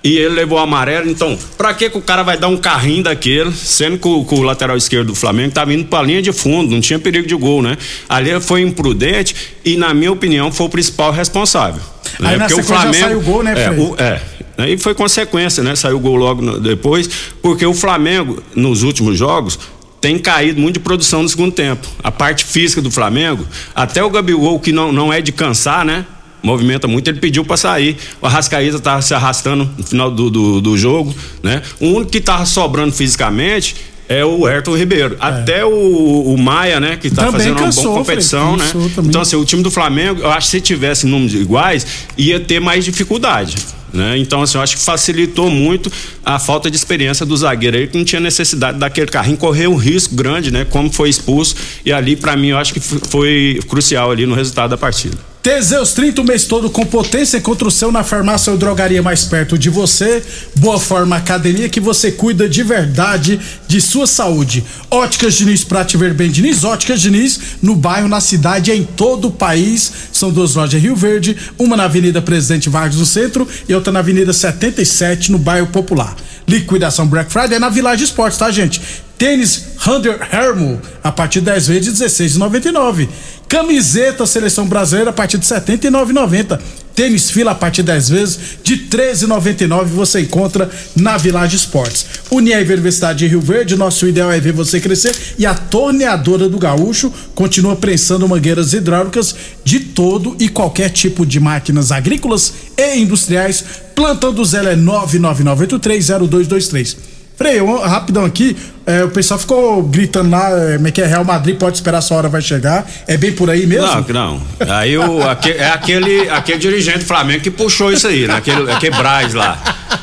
E 0.05 0.17
ele 0.17 0.35
levou 0.35 0.57
o 0.57 0.61
amarelo, 0.61 1.09
então, 1.09 1.37
pra 1.57 1.73
que 1.73 1.89
que 1.89 1.97
o 1.97 2.01
cara 2.01 2.23
vai 2.23 2.37
dar 2.37 2.49
um 2.49 2.57
carrinho 2.57 3.03
daquele, 3.03 3.53
sendo 3.53 3.97
que 3.97 4.05
o, 4.05 4.25
que 4.25 4.35
o 4.35 4.41
lateral 4.41 4.75
esquerdo 4.75 5.07
do 5.07 5.15
Flamengo 5.15 5.53
tava 5.53 5.73
indo 5.73 5.85
pra 5.85 6.01
linha 6.01 6.21
de 6.21 6.33
fundo, 6.33 6.71
não 6.73 6.81
tinha 6.81 6.99
perigo 6.99 7.25
de 7.25 7.35
gol, 7.35 7.61
né? 7.61 7.77
Ali 8.09 8.37
foi 8.41 8.61
imprudente 8.63 9.33
e, 9.63 9.77
na 9.77 9.93
minha 9.93 10.11
opinião, 10.11 10.51
foi 10.51 10.65
o 10.65 10.69
principal 10.69 11.11
responsável. 11.13 11.81
Aí 12.19 12.31
né? 12.33 12.37
na 12.37 12.45
Porque 12.47 12.53
o 12.61 12.63
sequência 12.65 12.75
já 12.75 12.81
Flamengo. 12.81 13.05
saiu 13.05 13.17
o 13.17 13.21
gol, 13.21 13.43
né, 13.43 13.53
é, 13.55 13.69
o- 13.71 13.95
é. 13.97 14.21
Aí 14.57 14.77
foi 14.77 14.93
consequência, 14.93 15.63
né? 15.63 15.75
Saiu 15.75 15.97
o 15.97 15.99
gol 15.99 16.15
logo 16.15 16.41
no- 16.41 16.59
depois, 16.59 17.09
porque 17.41 17.65
o 17.65 17.73
Flamengo, 17.73 18.41
nos 18.55 18.83
últimos 18.83 19.17
jogos, 19.17 19.57
tem 19.99 20.17
caído 20.19 20.59
muito 20.59 20.75
de 20.75 20.79
produção 20.81 21.23
no 21.23 21.29
segundo 21.29 21.51
tempo. 21.53 21.87
A 22.03 22.11
parte 22.11 22.43
física 22.45 22.81
do 22.81 22.91
Flamengo, 22.91 23.45
até 23.73 24.03
o 24.03 24.09
Gabigol, 24.09 24.59
que 24.59 24.71
não, 24.71 24.91
não 24.91 25.11
é 25.13 25.21
de 25.21 25.31
cansar, 25.31 25.83
né? 25.85 26.05
Movimenta 26.43 26.89
muito, 26.89 27.07
ele 27.09 27.19
pediu 27.21 27.45
pra 27.45 27.55
sair. 27.55 27.95
O 28.21 28.27
Arrascaíta 28.27 28.77
tava 28.77 29.01
se 29.01 29.13
arrastando 29.13 29.69
no 29.77 29.83
final 29.83 30.11
do, 30.11 30.29
do, 30.29 30.59
do 30.61 30.77
jogo, 30.77 31.15
né? 31.41 31.61
O 31.79 31.87
único 31.87 32.11
que 32.11 32.19
tava 32.19 32.45
sobrando 32.45 32.91
fisicamente 32.91 33.75
é 34.07 34.25
o 34.25 34.45
Ayrton 34.45 34.75
Ribeiro. 34.75 35.17
Até 35.19 35.65
o, 35.65 36.33
o 36.33 36.37
Maia, 36.37 36.79
né? 36.79 36.97
Que 36.97 37.09
tá 37.09 37.25
Também 37.25 37.39
fazendo 37.39 37.57
uma 37.57 37.65
cansou, 37.65 37.83
boa 37.83 37.97
competição, 37.97 38.57
né? 38.57 38.65
Então, 39.03 39.21
assim, 39.21 39.35
o 39.35 39.45
time 39.45 39.63
do 39.63 39.71
Flamengo, 39.71 40.21
eu 40.21 40.29
acho 40.29 40.47
que 40.47 40.51
se 40.51 40.61
tivesse 40.61 41.05
números 41.05 41.33
iguais, 41.33 41.85
ia 42.17 42.39
ter 42.39 42.59
mais 42.59 42.83
dificuldade. 42.85 43.55
Né? 43.93 44.17
Então, 44.17 44.41
assim, 44.41 44.57
eu 44.57 44.61
acho 44.63 44.75
que 44.75 44.81
facilitou 44.81 45.51
muito 45.51 45.91
a 46.25 46.39
falta 46.39 46.69
de 46.69 46.75
experiência 46.75 47.25
do 47.25 47.37
zagueiro 47.37 47.77
aí, 47.77 47.87
que 47.87 47.95
não 47.95 48.03
tinha 48.03 48.19
necessidade 48.19 48.79
daquele 48.79 49.07
carrinho, 49.07 49.37
correr 49.37 49.67
um 49.67 49.75
risco 49.75 50.15
grande, 50.15 50.49
né? 50.49 50.65
Como 50.65 50.91
foi 50.91 51.09
expulso. 51.09 51.55
E 51.85 51.93
ali, 51.93 52.15
pra 52.15 52.35
mim, 52.35 52.47
eu 52.49 52.57
acho 52.57 52.73
que 52.73 52.79
foi 52.79 53.59
crucial 53.67 54.09
ali 54.09 54.25
no 54.25 54.33
resultado 54.33 54.71
da 54.71 54.77
partida. 54.77 55.17
Teseus 55.43 55.91
30 55.91 56.21
o 56.21 56.23
mês 56.23 56.45
todo 56.45 56.69
com 56.69 56.85
potência 56.85 57.41
contra 57.41 57.67
o 57.67 57.71
seu 57.71 57.91
na 57.91 58.01
farmácia 58.01 58.49
ou 58.49 58.57
drogaria 58.57 59.03
mais 59.03 59.25
perto 59.25 59.57
de 59.57 59.69
você. 59.69 60.23
Boa 60.55 60.79
Forma 60.79 61.17
Academia 61.17 61.67
que 61.67 61.81
você 61.81 62.13
cuida 62.13 62.47
de 62.47 62.63
verdade 62.63 63.37
de 63.67 63.81
sua 63.81 64.07
saúde. 64.07 64.63
Óticas 64.89 65.33
Diniz 65.33 65.65
pra 65.65 65.83
te 65.83 65.97
ver 65.97 66.13
bem, 66.13 66.31
Diniz. 66.31 66.63
Óticas 66.63 67.01
Diniz 67.01 67.41
no 67.61 67.75
bairro, 67.75 68.07
na 68.07 68.21
cidade 68.21 68.71
em 68.71 68.85
todo 68.85 69.27
o 69.27 69.31
país. 69.31 69.91
São 70.13 70.31
duas 70.31 70.55
lojas 70.55 70.75
em 70.75 70.83
Rio 70.85 70.95
Verde, 70.95 71.35
uma 71.59 71.75
na 71.75 71.83
Avenida 71.83 72.21
Presidente 72.21 72.69
Vargas 72.69 72.97
no 72.97 73.05
centro 73.05 73.45
e 73.67 73.75
outra 73.75 73.91
na 73.91 73.99
Avenida 73.99 74.31
77 74.31 75.29
no 75.29 75.37
bairro 75.37 75.67
Popular. 75.67 76.15
Liquidação 76.47 77.05
Black 77.05 77.29
Friday 77.29 77.55
é 77.55 77.59
na 77.59 77.67
Village 77.67 78.05
Esportes, 78.05 78.37
tá, 78.37 78.49
gente? 78.49 78.81
Tênis 79.23 79.63
Hunter 79.87 80.19
Hermo 80.33 80.81
a 81.01 81.09
partir 81.09 81.39
de 81.39 81.45
10 81.45 81.67
vezes 81.67 81.97
de 81.97 82.03
16,99. 82.03 83.07
Camiseta 83.47 84.25
Seleção 84.25 84.67
Brasileira 84.67 85.11
a 85.11 85.13
partir 85.13 85.37
de 85.37 85.45
79,90. 85.45 86.59
Tênis 86.93 87.31
fila 87.31 87.51
a 87.51 87.55
partir 87.55 87.83
de 87.83 87.87
10 87.87 88.09
vezes 88.09 88.37
de 88.61 88.79
13,99 88.79 89.85
você 89.85 90.19
encontra 90.19 90.69
na 90.93 91.15
Village 91.15 91.55
Esportes. 91.55 92.05
Unier 92.29 92.69
Universidade 92.69 93.19
de 93.19 93.27
Rio 93.27 93.39
Verde, 93.39 93.77
nosso 93.77 94.05
ideal 94.05 94.29
é 94.29 94.41
ver 94.41 94.51
você 94.51 94.81
crescer 94.81 95.15
e 95.39 95.45
a 95.45 95.53
torneadora 95.53 96.49
do 96.49 96.59
Gaúcho 96.59 97.09
continua 97.33 97.77
prensando 97.77 98.27
mangueiras 98.27 98.73
hidráulicas 98.73 99.33
de 99.63 99.79
todo 99.79 100.35
e 100.37 100.49
qualquer 100.49 100.89
tipo 100.89 101.25
de 101.25 101.39
máquinas 101.39 101.93
agrícolas 101.93 102.51
e 102.77 102.97
industriais. 102.97 103.63
Plantão 103.95 104.33
do 104.33 104.43
Zé 104.43 104.65
é 104.65 104.75
999830223. 104.75 107.12
Frei, 107.35 107.59
rapidão 107.83 108.25
aqui, 108.25 108.55
é, 108.85 109.03
o 109.03 109.09
pessoal 109.09 109.39
ficou 109.39 109.81
gritando 109.83 110.29
lá, 110.29 110.49
é, 110.51 110.75
como 110.75 110.87
é 110.87 110.91
que 110.91 111.01
é 111.01 111.05
Real 111.05 111.23
Madrid 111.23 111.57
pode 111.57 111.77
esperar 111.77 112.01
sua 112.01 112.17
hora 112.17 112.29
vai 112.29 112.41
chegar. 112.41 112.85
É 113.07 113.17
bem 113.17 113.31
por 113.31 113.49
aí 113.49 113.65
mesmo? 113.65 113.87
Não, 113.87 114.03
não. 114.13 114.41
Aí 114.75 114.97
o, 114.97 115.21
é 115.21 115.69
aquele, 115.69 116.29
aquele 116.29 116.59
dirigente 116.59 116.99
do 116.99 117.05
Flamengo 117.05 117.41
que 117.41 117.49
puxou 117.49 117.91
isso 117.91 118.07
aí, 118.07 118.27
né? 118.27 118.35
Aquele, 118.35 118.71
aquele 118.71 118.95
Braz 118.95 119.33
lá. 119.33 119.57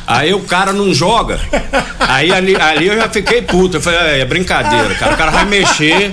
Aí 0.07 0.35
o 0.35 0.41
cara 0.41 0.73
não 0.73 0.93
joga. 0.93 1.39
Aí 2.01 2.33
ali, 2.33 2.57
ali 2.57 2.89
eu 2.89 2.97
já 2.97 3.09
fiquei 3.09 3.43
puto. 3.43 3.77
Eu 3.77 3.81
falei, 3.81 4.01
é, 4.01 4.21
é 4.21 4.25
brincadeira, 4.25 4.93
cara. 4.95 5.15
O 5.15 5.17
cara 5.17 5.31
vai 5.31 5.45
mexer. 5.45 6.11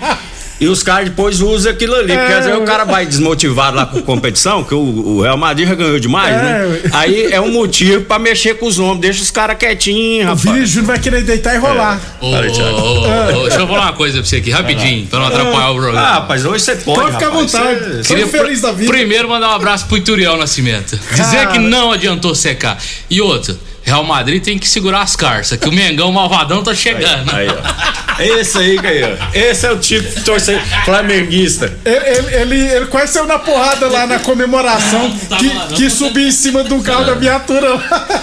E 0.60 0.67
os 0.67 0.82
caras 0.82 1.10
depois 1.10 1.39
usam 1.39 1.72
aquilo 1.72 1.93
ali. 1.96 2.13
Porque 2.15 2.34
às 2.34 2.46
vezes 2.46 2.60
o 2.60 2.63
cara 2.63 2.84
vai 2.84 3.06
desmotivado 3.06 3.78
lá 3.78 3.86
com 3.86 4.02
competição, 4.02 4.63
que 4.63 4.74
o, 4.74 4.80
o 4.80 5.22
Real 5.22 5.38
Madrid 5.38 5.67
já 5.70 5.76
ganhou 5.76 6.00
demais, 6.00 6.36
né? 6.36 6.82
Aí 6.93 7.32
é 7.32 7.39
um 7.39 7.52
motivo 7.52 8.02
pra 8.06 8.17
mexer 8.17 8.56
com 8.56 8.65
os 8.65 8.80
homens. 8.80 9.00
Deixa 9.02 9.22
os 9.22 9.30
caras 9.30 9.56
quietinhos, 9.58 10.26
O 10.26 10.30
rapaz. 10.30 10.41
Vini 10.41 10.65
Júnior 10.65 10.88
vai 10.88 11.00
querer 11.00 11.22
deitar 11.24 11.54
e 11.56 11.58
rolar. 11.60 12.00
Ô, 12.20 12.26
ô, 12.28 12.30
ô, 12.32 12.34
ô, 12.38 13.41
deixa 13.43 13.60
eu 13.60 13.67
falar 13.67 13.82
uma 13.84 13.93
coisa 13.93 14.17
pra 14.20 14.26
você 14.28 14.38
aqui, 14.38 14.50
rapidinho, 14.50 15.06
pra 15.08 15.20
não 15.20 15.28
atrapalhar 15.28 15.70
o 15.70 15.76
programa. 15.76 16.00
Ah, 16.02 16.13
rapaz, 16.15 16.43
hoje 16.46 16.63
você 16.63 16.76
pode. 16.78 17.00
Pode 17.02 17.13
ficar 17.13 17.28
à 17.28 17.30
vontade. 17.32 17.80
Você- 17.80 18.02
Tô 18.02 18.08
Queria 18.08 18.28
feliz 18.28 18.62
da 18.62 18.72
vida. 18.72 18.91
Primeiro 18.91 19.30
mandar 19.30 19.50
um 19.50 19.54
abraço 19.56 19.86
pro 19.86 19.98
Ituriel 19.98 20.38
Nascimento. 20.38 20.98
Dizer 21.12 21.24
Cara. 21.38 21.48
que 21.52 21.60
não 21.60 21.91
adiantou 21.91 22.34
secar. 22.34 22.78
E 23.10 23.22
outra, 23.22 23.56
Real 23.88 24.04
Madrid 24.04 24.43
tem 24.43 24.60
que 24.60 24.67
segurar 24.67 25.02
as 25.02 25.15
carças, 25.15 25.58
que 25.58 25.69
o 25.69 25.71
Mengão 25.71 26.12
Malvadão 26.12 26.62
tá 26.62 26.76
chegando. 26.76 27.34
Aí, 27.34 27.47
ó. 27.47 28.21
Esse 28.21 28.58
aí, 28.58 28.78
aí, 28.84 29.04
ó. 29.04 29.15
Esse 29.34 29.65
é 29.65 29.71
o 29.71 29.78
tipo 29.78 30.10
de 30.10 30.26
torcedor 30.26 30.62
flamenguista. 30.84 31.73
Ele, 31.86 31.95
ele, 31.95 32.36
ele, 32.36 32.67
ele 32.76 32.86
quase 32.88 33.13
saiu 33.13 33.26
na 33.26 33.39
porrada 33.39 33.88
lá 33.88 34.06
na 34.06 34.19
comemoração 34.19 35.10
que, 35.39 35.76
que 35.76 35.89
subiu 35.89 36.28
em 36.28 36.32
cima 36.32 36.65
do 36.65 36.82
carro 36.82 37.06
da 37.06 37.13
viatura. 37.13 37.78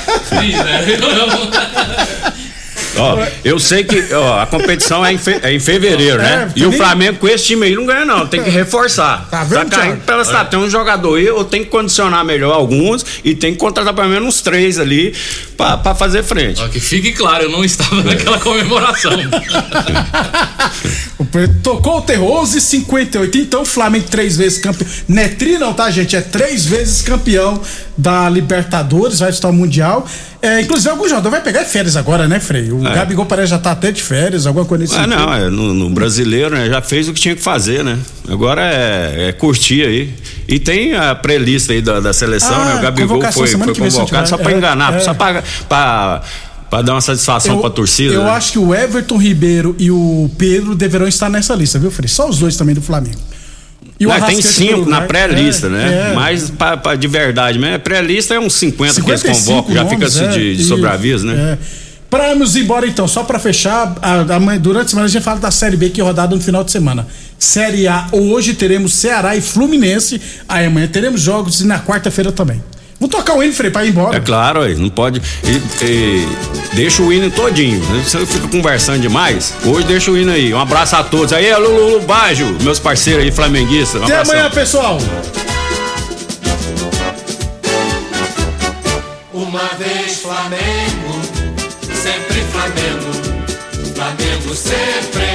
Ó, 2.96 3.18
eu 3.44 3.59
sei 3.59 3.85
que 3.85 4.12
ó, 4.14 4.40
a 4.40 4.46
competição 4.46 5.04
é 5.04 5.12
em, 5.12 5.18
fe- 5.18 5.40
é 5.42 5.52
em 5.52 5.59
fevereiro, 5.61 6.18
né? 6.18 6.50
É, 6.54 6.59
E 6.61 6.64
o 6.66 6.72
Flamengo 6.72 7.18
com 7.18 7.28
esse 7.28 7.44
time 7.44 7.66
aí 7.66 7.74
não 7.74 7.87
ganha, 7.87 8.04
não. 8.04 8.26
Tem 8.26 8.42
que 8.42 8.50
reforçar. 8.50 9.26
Tá 9.30 9.44
vendo, 9.44 9.68
Tá 9.70 9.76
caindo 9.78 10.00
pelas 10.02 10.28
tá, 10.28 10.44
Tem 10.44 10.59
um 10.59 10.68
jogador 10.70 11.16
aí, 11.16 11.26
eu 11.26 11.44
tenho 11.44 11.64
que 11.64 11.70
condicionar 11.70 12.24
melhor 12.24 12.52
alguns 12.54 13.04
e 13.24 13.35
tem 13.35 13.52
que 13.52 13.59
contratar 13.59 13.92
pelo 13.94 14.09
menos 14.09 14.28
uns 14.28 14.40
três 14.42 14.78
ali 14.78 15.14
pra, 15.57 15.76
pra 15.76 15.94
fazer 15.94 16.22
frente. 16.22 16.61
Ó, 16.62 16.68
que 16.68 16.80
fique 16.80 17.12
claro, 17.12 17.44
eu 17.44 17.50
não 17.50 17.64
estava 17.64 18.00
naquela 18.04 18.38
comemoração. 18.38 19.12
Tocou 21.62 21.99
o 21.99 22.03
terror 22.03 22.42
11:58. 22.44 23.35
Então, 23.38 23.64
Flamengo 23.64 24.07
três 24.11 24.37
vezes 24.37 24.59
campeão. 24.59 24.88
Não 25.09 25.23
é 25.23 25.29
tri, 25.29 25.59
não, 25.59 25.73
tá, 25.73 25.90
gente? 25.90 26.14
É 26.14 26.20
três 26.20 26.64
vezes 26.66 27.03
campeão 27.03 27.61
da 27.97 28.29
Libertadores, 28.29 29.18
vai 29.20 29.31
estar 29.31 29.49
o 29.49 29.53
Mundial. 29.53 30.07
É, 30.42 30.61
inclusive, 30.61 30.90
algum 30.90 31.09
jogador 31.09 31.31
vai 31.31 31.40
pegar 31.40 31.64
férias 31.64 31.97
agora, 31.97 32.29
né, 32.29 32.38
Frei? 32.38 32.70
O 32.70 32.87
É. 32.87 32.94
Gabigol 32.94 33.25
parece 33.25 33.49
já 33.49 33.59
tá 33.59 33.70
até 33.73 33.90
de 33.90 34.03
férias, 34.03 34.47
alguma 34.47 34.64
coisa 34.66 34.83
nesse 34.85 34.94
Ah, 34.97 35.07
não, 35.07 35.33
é, 35.33 35.49
no, 35.49 35.73
no 35.73 35.88
brasileiro, 35.90 36.55
né? 36.55 36.68
Já 36.68 36.83
fez 36.83 37.09
o 37.09 37.14
que 37.14 37.20
tinha 37.20 37.35
que 37.35 37.42
fazer, 37.42 37.83
né? 37.83 37.99
Agora 38.29 38.61
é, 38.62 39.29
é 39.29 39.33
curtir 39.33 39.83
aí. 39.87 40.14
E 40.47 40.59
tem 40.59 40.94
a 40.94 41.14
pré-lista 41.14 41.73
aí 41.73 41.81
da, 41.81 41.99
da 42.01 42.12
seleção, 42.12 42.55
Ah, 42.55 42.64
né? 42.66 42.75
O 42.75 42.83
Gabigol 42.83 43.09
convocação 43.18 43.47
foi, 43.47 43.75
foi 43.75 43.75
convocado 43.90 44.29
só 44.29 44.37
pra 44.37 44.53
É, 44.53 44.57
enganar, 44.57 44.94
é. 44.94 45.01
só 45.01 45.14
pra, 45.14 45.42
pra 46.74 46.82
dar 46.82 46.94
uma 46.94 47.00
satisfação 47.00 47.60
pra 47.60 47.70
torcida. 47.70 48.12
Eu 48.14 48.24
né? 48.24 48.30
acho 48.30 48.52
que 48.52 48.58
o 48.58 48.74
Everton 48.74 49.16
Ribeiro 49.16 49.76
e 49.78 49.90
o 49.90 50.28
Pedro 50.37 50.74
deverão 50.74 51.06
estar 51.06 51.28
nessa 51.30 51.54
lista, 51.54 51.78
viu, 51.78 51.90
Frei? 51.90 52.08
Só 52.08 52.28
os 52.28 52.38
dois 52.38 52.56
também 52.56 52.74
do 52.74 52.82
Flamengo. 52.82 53.18
E 54.00 54.06
Não, 54.06 54.20
tem 54.22 54.42
cinco 54.42 54.72
na 54.90 54.98
Uruguai. 54.98 55.06
pré-lista, 55.06 55.68
É, 55.68 55.70
né? 55.70 56.10
é. 56.10 56.14
Mas 56.14 56.50
pra, 56.50 56.76
pra- 56.76 56.96
de 56.96 57.06
verdade 57.06 57.58
mesmo, 57.60 57.78
pré-lista 57.78 58.34
é 58.34 58.40
uns 58.40 58.54
50 58.54 59.00
que 59.00 59.08
eles 59.08 59.20
55 59.20 59.46
convocam, 59.62 59.74
já 59.74 59.87
fica 59.87 60.06
assim 60.06 60.24
é, 60.24 60.28
de, 60.28 60.56
de 60.56 60.64
sobreaviso, 60.64 61.24
né? 61.26 61.52
É. 61.52 61.58
Pra 62.10 62.30
irmos 62.30 62.56
embora 62.56 62.87
então, 62.88 63.06
só 63.06 63.22
pra 63.22 63.38
fechar, 63.38 63.94
a- 64.02 64.34
amanhã- 64.34 64.58
durante 64.60 64.87
a 64.87 64.88
semana 64.88 65.06
a 65.06 65.08
gente 65.10 65.22
fala 65.22 65.38
da 65.38 65.50
Série 65.52 65.76
B 65.76 65.90
que 65.90 66.00
é 66.00 66.04
rodada 66.04 66.34
no 66.34 66.42
final 66.42 66.64
de 66.64 66.72
semana. 66.72 67.06
Série 67.38 67.87
A, 67.87 68.08
hoje 68.10 68.54
teremos 68.54 68.92
Ceará 68.94 69.37
e 69.37 69.40
Fluminense, 69.40 70.20
aí 70.48 70.66
amanhã 70.66 70.88
teremos 70.88 71.20
jogos 71.20 71.60
e 71.60 71.64
na 71.66 71.78
quarta-feira 71.78 72.32
também. 72.32 72.60
Vamos 73.04 73.16
tocar 73.18 73.36
o 73.36 73.42
hino, 73.42 73.52
Frei, 73.52 73.70
pra 73.70 73.84
ir 73.84 73.90
embora. 73.90 74.16
É 74.16 74.20
claro, 74.20 74.62
aí, 74.62 74.74
não 74.76 74.88
pode. 74.88 75.20
e- 75.44 75.84
e 75.84 76.26
deixa 76.74 77.02
o 77.02 77.12
hino 77.12 77.30
todinho. 77.30 77.78
né? 77.90 78.02
Você 78.02 78.24
fica 78.24 78.48
conversando 78.48 79.00
demais. 79.00 79.52
Hoje 79.62 79.86
deixa 79.86 80.10
o 80.10 80.16
hino 80.16 80.32
aí. 80.32 80.54
Um 80.54 80.58
abraço 80.58 80.96
a 80.96 81.04
todos. 81.04 81.30
Aí, 81.34 81.44
é 81.46 81.56
Lulu 81.58 82.00
Bajo, 82.06 82.46
meus 82.62 82.78
parceiros 82.78 83.22
aí, 83.24 83.30
flamenguistas. 83.30 84.00
Um 84.00 84.04
Até 84.04 84.14
abração. 84.14 84.34
amanhã, 84.36 84.50
pessoal! 84.50 84.98
Uma 89.32 89.68
vez 89.78 90.20
Flamengo, 90.20 91.20
sempre 91.92 92.40
Flamengo. 92.52 93.94
Flamengo 93.94 94.54
sempre 94.54 95.34